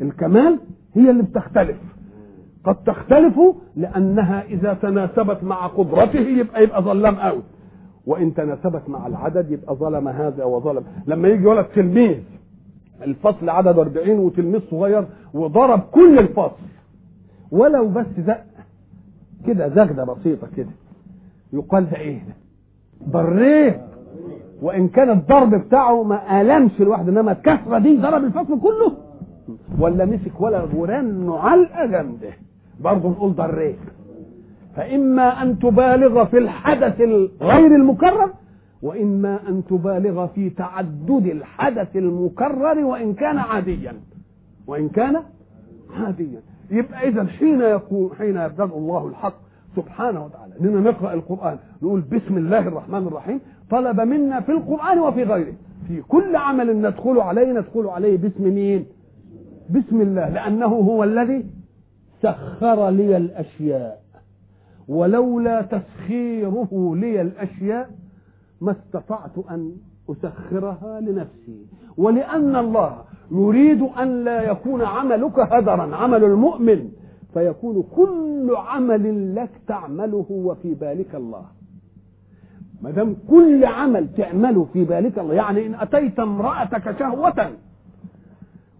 الكمال 0.00 0.58
هي 0.94 1.10
اللي 1.10 1.22
بتختلف. 1.22 1.76
قد 2.64 2.74
تختلف 2.74 3.40
لأنها 3.76 4.42
إذا 4.42 4.74
تناسبت 4.74 5.44
مع 5.44 5.66
قدرته 5.66 6.18
يبقى 6.20 6.62
يبقى 6.62 6.82
ظلام 6.82 7.14
قوي 7.16 7.42
وإن 8.06 8.34
تناسبت 8.34 8.88
مع 8.88 9.06
العدد 9.06 9.50
يبقى 9.50 9.74
ظلم 9.74 10.08
هذا 10.08 10.44
وظلم. 10.44 10.82
لما 11.06 11.28
يجي 11.28 11.46
ولد 11.46 11.64
تلميذ 11.64 12.16
الفصل 13.02 13.48
عدد 13.48 13.78
40 13.78 14.18
وتلميذ 14.18 14.60
صغير 14.70 15.06
وضرب 15.34 15.80
كل 15.80 16.18
الفصل 16.18 16.56
ولو 17.50 17.88
بس 17.88 18.06
زق 18.26 18.40
كده 19.48 19.68
زغده 19.68 20.04
بسيطه 20.04 20.46
كده. 20.56 20.70
يقال 21.52 21.90
ده 21.90 21.96
إيه 21.96 22.18
ده؟ 22.18 22.34
ضريت 23.08 23.80
وان 24.62 24.88
كان 24.88 25.10
الضرب 25.10 25.54
بتاعه 25.54 26.02
ما 26.02 26.40
ألمش 26.40 26.80
الواحد 26.80 27.08
إنما 27.08 27.32
الكسره 27.32 27.78
دي 27.78 27.96
ضرب 27.96 28.24
الفصل 28.24 28.60
كله. 28.60 28.92
ولا 29.78 30.04
مسك 30.04 30.40
ولا 30.40 30.62
ورن 30.74 31.30
علقة 31.42 31.86
جامده 31.86 32.30
برضه 32.80 33.08
نقول 33.08 33.32
ضريت 33.34 33.78
فإما 34.76 35.42
أن 35.42 35.58
تبالغ 35.58 36.24
في 36.24 36.38
الحدث 36.38 37.00
غير 37.42 37.74
المكرر 37.76 38.30
وإما 38.82 39.48
أن 39.48 39.64
تبالغ 39.64 40.26
في 40.26 40.50
تعدد 40.50 41.26
الحدث 41.26 41.96
المكرر 41.96 42.78
وإن 42.84 43.14
كان 43.14 43.38
عاديا. 43.38 43.94
وإن 44.66 44.88
كان 44.88 45.16
عاديا. 45.96 46.40
يبقى 46.70 47.08
اذا 47.08 47.24
حين 47.24 47.60
يكون 47.60 48.10
حين 48.18 48.36
يبدأ 48.36 48.64
الله 48.64 49.08
الحق 49.08 49.34
سبحانه 49.76 50.24
وتعالى 50.24 50.54
إننا 50.60 50.90
نقرأ 50.90 51.14
القرآن 51.14 51.58
نقول 51.82 52.00
بسم 52.00 52.36
الله 52.36 52.58
الرحمن 52.58 53.06
الرحيم 53.06 53.40
طلب 53.70 54.00
منا 54.00 54.40
في 54.40 54.52
القرآن 54.52 54.98
وفي 54.98 55.22
غيره. 55.22 55.54
في 55.88 56.02
كل 56.02 56.36
عمل 56.36 56.76
ندخل 56.76 57.20
عليه 57.20 57.52
ندخل 57.52 57.86
عليه 57.86 58.16
باسم 58.18 58.42
مين؟ 58.44 58.86
بسم 59.70 60.00
الله 60.00 60.28
لأنه 60.28 60.66
هو 60.66 61.04
الذي 61.04 61.46
سخر 62.22 62.88
لي 62.90 63.16
الأشياء. 63.16 64.02
ولولا 64.88 65.62
تسخيره 65.62 66.92
لي 66.96 67.20
الأشياء 67.20 67.90
ما 68.60 68.72
استطعت 68.72 69.38
أن 69.50 69.72
أسخرها 70.10 71.00
لنفسي. 71.00 71.66
ولأن 71.96 72.56
الله 72.56 72.98
يريد 73.32 73.82
أن 73.82 74.24
لا 74.24 74.42
يكون 74.50 74.82
عملك 74.82 75.38
هدرا 75.38 75.96
عمل 75.96 76.24
المؤمن. 76.24 76.88
فيكون 77.34 77.84
كل 77.96 78.56
عمل 78.56 79.34
لك 79.34 79.50
تعمله 79.66 80.26
وفي 80.30 80.74
بالك 80.74 81.14
الله. 81.14 81.42
ما 82.82 82.90
دام 82.90 83.16
كل 83.30 83.64
عمل 83.64 84.08
تعمله 84.16 84.66
في 84.72 84.84
بالك 84.84 85.18
الله 85.18 85.34
يعني 85.34 85.66
إن 85.66 85.74
أتيت 85.74 86.20
امرأتك 86.20 86.98
شهوة 86.98 87.50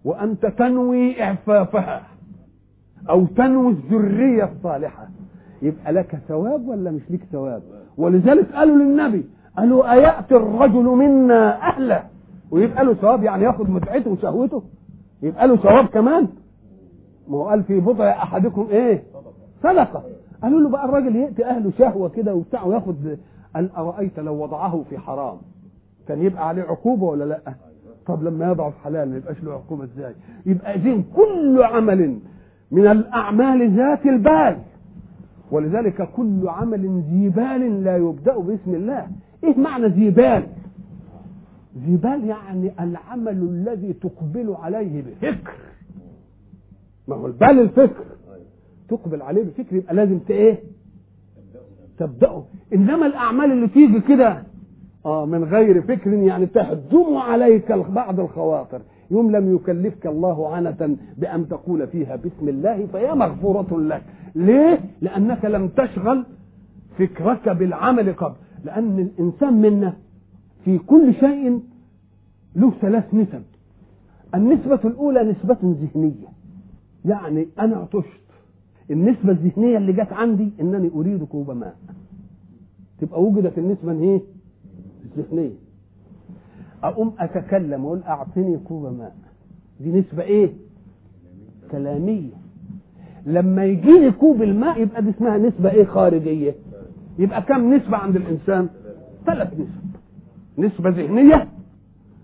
وأنت 0.05 0.45
تنوي 0.45 1.23
إعفافها 1.23 2.01
أو 3.09 3.25
تنوي 3.25 3.71
الذرية 3.71 4.43
الصالحة 4.57 5.07
يبقى 5.61 5.93
لك 5.93 6.19
ثواب 6.27 6.67
ولا 6.67 6.91
مش 6.91 7.01
لك 7.09 7.19
ثواب؟ 7.31 7.61
ولذلك 7.97 8.51
قالوا 8.51 8.75
للنبي 8.77 9.25
قالوا 9.57 9.91
أيأتي 9.93 10.35
الرجل 10.35 10.83
منا 10.83 11.61
أهله؟ 11.69 12.03
ويبقى 12.51 12.85
له 12.85 12.93
ثواب 12.93 13.23
يعني 13.23 13.43
ياخد 13.43 13.69
متعته 13.69 14.11
وشهوته؟ 14.11 14.63
يبقى 15.21 15.47
له 15.47 15.55
ثواب 15.55 15.85
كمان؟ 15.85 16.27
ما 17.27 17.37
هو 17.37 17.47
قال 17.49 17.63
في 17.63 17.79
بضع 17.79 18.09
أحدكم 18.09 18.67
إيه؟ 18.71 19.03
صدقة. 19.63 20.03
قالوا 20.43 20.61
له 20.61 20.69
بقى 20.69 20.85
الراجل 20.85 21.15
يأتي 21.15 21.45
أهله 21.45 21.71
شهوة 21.77 22.09
كده 22.09 22.35
وبتاع 22.35 22.63
وياخد 22.63 23.17
قال 23.55 23.71
أرأيت 23.75 24.19
لو 24.19 24.43
وضعه 24.43 24.83
في 24.89 24.97
حرام؟ 24.97 25.37
كان 26.07 26.21
يبقى 26.21 26.47
عليه 26.47 26.61
عقوبة 26.63 27.03
ولا 27.05 27.23
لأ؟ 27.23 27.53
طب 28.07 28.23
لما 28.23 28.47
يضع 28.51 28.69
في 28.69 28.79
حلال 28.83 29.09
ما 29.09 29.17
يبقاش 29.17 29.43
له 29.43 29.51
عقوبة 29.53 29.83
إزاي؟ 29.83 30.13
يبقى 30.45 30.75
إذن 30.75 31.03
كل 31.15 31.63
عمل 31.63 32.19
من 32.71 32.87
الأعمال 32.87 33.75
ذات 33.77 34.05
البال. 34.05 34.57
ولذلك 35.51 36.09
كل 36.15 36.47
عمل 36.49 37.03
ذي 37.11 37.29
بال 37.29 37.83
لا 37.83 37.97
يبدأ 37.97 38.37
باسم 38.37 38.75
الله. 38.75 39.07
إيه 39.43 39.57
معنى 39.57 39.87
ذي 39.87 40.09
بال؟ 40.09 40.43
ذي 41.85 41.95
بال 41.97 42.25
يعني 42.25 42.71
العمل 42.79 43.37
الذي 43.37 43.93
تقبل 43.93 44.55
عليه 44.59 45.01
بفكر. 45.03 45.53
ما 47.07 47.15
هو 47.15 47.27
البال 47.27 47.59
الفكر. 47.59 48.03
تقبل 48.89 49.21
عليه 49.21 49.43
بفكر 49.43 49.75
يبقى 49.75 49.95
لازم 49.95 50.19
إيه؟ 50.29 50.59
تبدأه. 51.97 52.43
إنما 52.73 53.05
الأعمال 53.05 53.51
اللي 53.51 53.67
تيجي 53.67 53.99
كده 53.99 54.43
آه 55.05 55.25
من 55.25 55.43
غير 55.43 55.81
فكر 55.81 56.13
يعني 56.13 56.45
تهدم 56.45 57.17
عليك 57.17 57.71
بعض 57.71 58.19
الخواطر. 58.19 58.81
يوم 59.11 59.31
لم 59.31 59.55
يكلفك 59.55 60.07
الله 60.07 60.55
عنة 60.55 60.97
بأن 61.17 61.47
تقول 61.47 61.87
فيها 61.87 62.15
بسم 62.15 62.49
الله 62.49 62.85
فهي 62.85 63.15
مغفورة 63.15 63.79
لك. 63.81 64.03
ليه؟ 64.35 64.79
لأنك 65.01 65.45
لم 65.45 65.67
تشغل 65.67 66.25
فكرك 66.97 67.49
بالعمل 67.49 68.13
قبل. 68.13 68.35
لأن 68.63 68.99
الإنسان 68.99 69.53
منا 69.61 69.93
في 70.65 70.77
كل 70.77 71.13
شيء 71.13 71.59
له 72.55 72.71
ثلاث 72.81 73.13
نسب. 73.13 73.43
النسبة 74.35 74.79
الأولى 74.85 75.23
نسبة 75.23 75.57
ذهنية. 75.63 76.27
يعني 77.05 77.47
أنا 77.59 77.75
عطشت. 77.77 78.19
النسبة 78.91 79.31
الذهنية 79.31 79.77
اللي 79.77 79.93
جت 79.93 80.13
عندي 80.13 80.49
إنني 80.61 80.91
أريد 80.95 81.23
كوب 81.23 81.51
ماء. 81.51 81.75
تبقى 83.01 83.23
وجدت 83.23 83.57
النسبة 83.57 83.91
إيه؟ 83.91 84.21
الذهنية 85.17 85.55
أقوم 86.83 87.13
أتكلم 87.19 87.85
وأقول 87.85 88.03
أعطني 88.03 88.57
كوب 88.57 88.83
ماء. 88.97 89.15
دي 89.79 89.91
نسبة 89.91 90.23
إيه؟ 90.23 90.49
كلامية. 91.71 92.31
لما 93.25 93.65
يجيني 93.65 94.11
كوب 94.11 94.41
الماء 94.41 94.81
يبقى 94.81 95.01
دي 95.01 95.09
اسمها 95.09 95.37
نسبة 95.37 95.71
إيه؟ 95.71 95.85
خارجية. 95.85 96.55
يبقى 97.19 97.41
كم 97.41 97.73
نسبة 97.73 97.97
عند 97.97 98.15
الإنسان؟ 98.15 98.69
ثلاث 99.25 99.53
نسب. 99.53 99.95
نسبة 100.57 100.89
ذهنية 100.89 101.47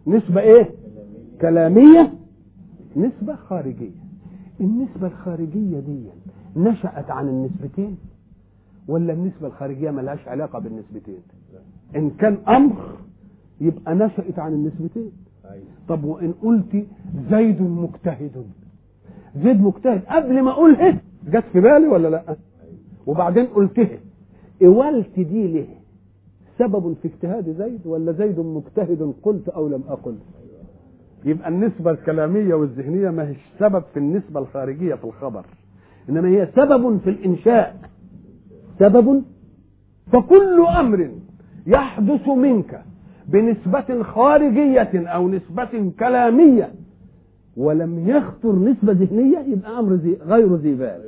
نسبة 0.07 0.41
إيه؟ 0.41 0.69
كلامية. 1.41 2.13
نسبة 2.95 3.35
خارجية. 3.35 4.05
النسبة 4.61 5.07
الخارجية 5.07 5.79
دي 5.79 6.03
نشأت 6.55 7.11
عن 7.11 7.27
النسبتين 7.27 7.97
ولا 8.87 9.13
النسبة 9.13 9.47
الخارجية 9.47 9.91
ملهاش 9.91 10.27
علاقة 10.27 10.59
بالنسبتين؟ 10.59 11.19
إن 11.95 12.09
كان 12.09 12.37
أمر 12.47 12.97
يبقى 13.61 13.95
نشأت 13.95 14.39
عن 14.39 14.53
النسبتين. 14.53 15.11
طب 15.87 16.03
وإن 16.03 16.31
قلت 16.43 16.85
زيد 17.31 17.61
مجتهد. 17.61 18.45
زيد 19.43 19.61
مجتهد 19.61 20.01
قبل 20.09 20.41
ما 20.41 20.51
أقوله 20.51 20.99
جت 21.27 21.43
في 21.53 21.61
بالي 21.61 21.87
ولا 21.87 22.07
لأ؟ 22.07 22.35
وبعدين 23.07 23.45
قلته 23.45 23.89
قولت 24.61 25.19
دي 25.19 25.47
ليه؟ 25.47 25.65
سبب 26.59 26.95
في 27.01 27.07
اجتهاد 27.07 27.55
زيد 27.57 27.81
ولا 27.85 28.11
زيد 28.11 28.39
مجتهد 28.39 29.13
قلت 29.23 29.49
أو 29.49 29.67
لم 29.67 29.83
أقل؟ 29.89 30.15
يبقى 31.25 31.49
النسبة 31.49 31.91
الكلامية 31.91 32.53
والذهنية 32.55 33.09
ما 33.09 33.27
هيش 33.29 33.37
سبب 33.59 33.83
في 33.93 33.99
النسبة 33.99 34.39
الخارجية 34.39 34.95
في 34.95 35.03
الخبر 35.03 35.45
إنما 36.09 36.27
هي 36.29 36.49
سبب 36.55 36.97
في 36.97 37.09
الإنشاء. 37.09 37.75
سبب؟ 38.79 39.23
فكل 40.11 40.65
أمر 40.79 41.11
يحدث 41.67 42.27
منك 42.27 42.81
بنسبة 43.27 44.03
خارجية 44.03 45.07
أو 45.07 45.27
نسبة 45.29 45.91
كلامية 45.99 46.71
ولم 47.57 48.09
يخطر 48.09 48.55
نسبة 48.55 48.91
ذهنية 48.93 49.39
يبقى 49.39 49.79
أمر 49.79 49.95
زي 49.95 50.17
غير 50.21 50.55
ذي 50.55 50.75
بال 50.75 51.01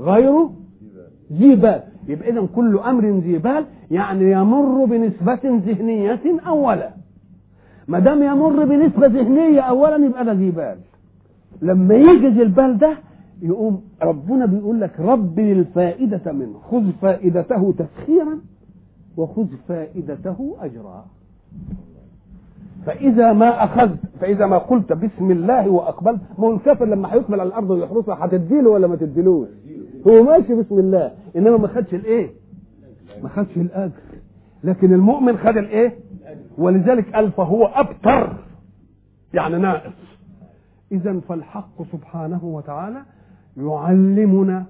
غير 0.00 0.48
ذي 1.32 1.54
بال 1.54 1.82
يبقى 2.08 2.30
إذا 2.30 2.46
كل 2.56 2.78
أمر 2.78 3.04
ذي 3.06 3.38
بال 3.38 3.64
يعني 3.90 4.30
يمر 4.32 4.84
بنسبة 4.84 5.38
ذهنية 5.44 6.20
أولا. 6.46 6.90
ما 7.88 7.98
دام 7.98 8.22
يمر 8.22 8.64
بنسبة 8.64 9.06
ذهنية 9.06 9.60
أولا 9.60 10.06
يبقى 10.06 10.24
ده 10.24 10.32
ذي 10.32 10.50
بال 10.50 10.76
لما 11.62 11.94
يجي 11.94 12.42
البال 12.42 12.78
ده 12.78 12.96
يقوم 13.42 13.82
ربنا 14.02 14.46
بيقول 14.46 14.80
لك 14.80 15.00
ربي 15.00 15.52
الفائدة 15.52 16.32
منه. 16.32 16.58
خذ 16.70 16.84
فائدته 17.02 17.74
تسخيرا 17.78 18.38
وخذ 19.16 19.46
فائدته 19.68 20.56
أجرا. 20.60 21.04
فإذا 22.86 23.32
ما 23.32 23.64
أخذت 23.64 23.98
فإذا 24.20 24.46
ما 24.46 24.58
قلت 24.58 24.92
بسم 24.92 25.30
الله 25.30 25.68
وأقبلت 25.68 26.20
ما 26.38 26.46
هو 26.46 26.52
الكافر 26.54 26.84
لما 26.84 27.14
هيقبل 27.14 27.40
على 27.40 27.48
الأرض 27.48 27.70
ويحرسها 27.70 28.16
هتديله 28.24 28.70
ولا 28.70 28.86
ما 28.86 28.96
تديلوش؟ 28.96 29.48
هو 30.06 30.22
ماشي 30.22 30.54
بسم 30.54 30.78
الله. 30.78 31.12
إنما 31.36 31.56
ما 31.56 31.68
خدش 31.68 31.94
الإيه؟ 31.94 32.30
ما 33.22 33.28
خدش 33.28 33.56
الأجر. 33.56 33.92
لكن 34.64 34.92
المؤمن 34.92 35.38
خد 35.38 35.56
الإيه؟ 35.56 35.96
ولذلك 36.58 37.14
قال 37.14 37.32
فهو 37.32 37.66
أبتر. 37.66 38.36
يعني 39.34 39.58
ناقص. 39.58 39.92
إذا 40.92 41.20
فالحق 41.20 41.82
سبحانه 41.92 42.44
وتعالى 42.44 43.02
يعلمنا 43.56 44.64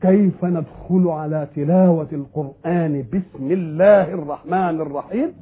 كيف 0.00 0.44
ندخل 0.44 1.08
على 1.08 1.48
تلاوة 1.56 2.08
القرآن 2.12 3.04
بسم 3.12 3.50
الله 3.50 4.14
الرحمن 4.14 4.80
الرحيم. 4.80 5.32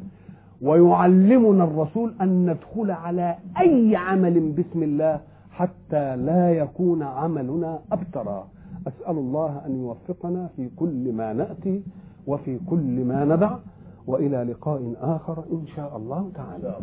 ويعلمنا 0.62 1.64
الرسول 1.64 2.14
أن 2.20 2.50
ندخل 2.50 2.90
على 2.90 3.36
أي 3.60 3.96
عمل 3.96 4.52
بسم 4.52 4.82
الله 4.82 5.20
حتى 5.50 6.16
لا 6.16 6.50
يكون 6.50 7.02
عملنا 7.02 7.78
أبترا. 7.92 8.46
أسأل 8.86 9.16
الله 9.18 9.66
أن 9.66 9.76
يوفقنا 9.76 10.48
في 10.56 10.68
كل 10.76 11.12
ما 11.12 11.32
نأتي 11.32 11.82
وفي 12.26 12.58
كل 12.70 13.04
ما 13.04 13.24
ندع 13.24 13.58
وإلى 14.06 14.42
لقاء 14.44 14.94
آخر 15.00 15.44
إن 15.52 15.66
شاء 15.66 15.96
الله 15.96 16.30
تعالى. 16.34 16.76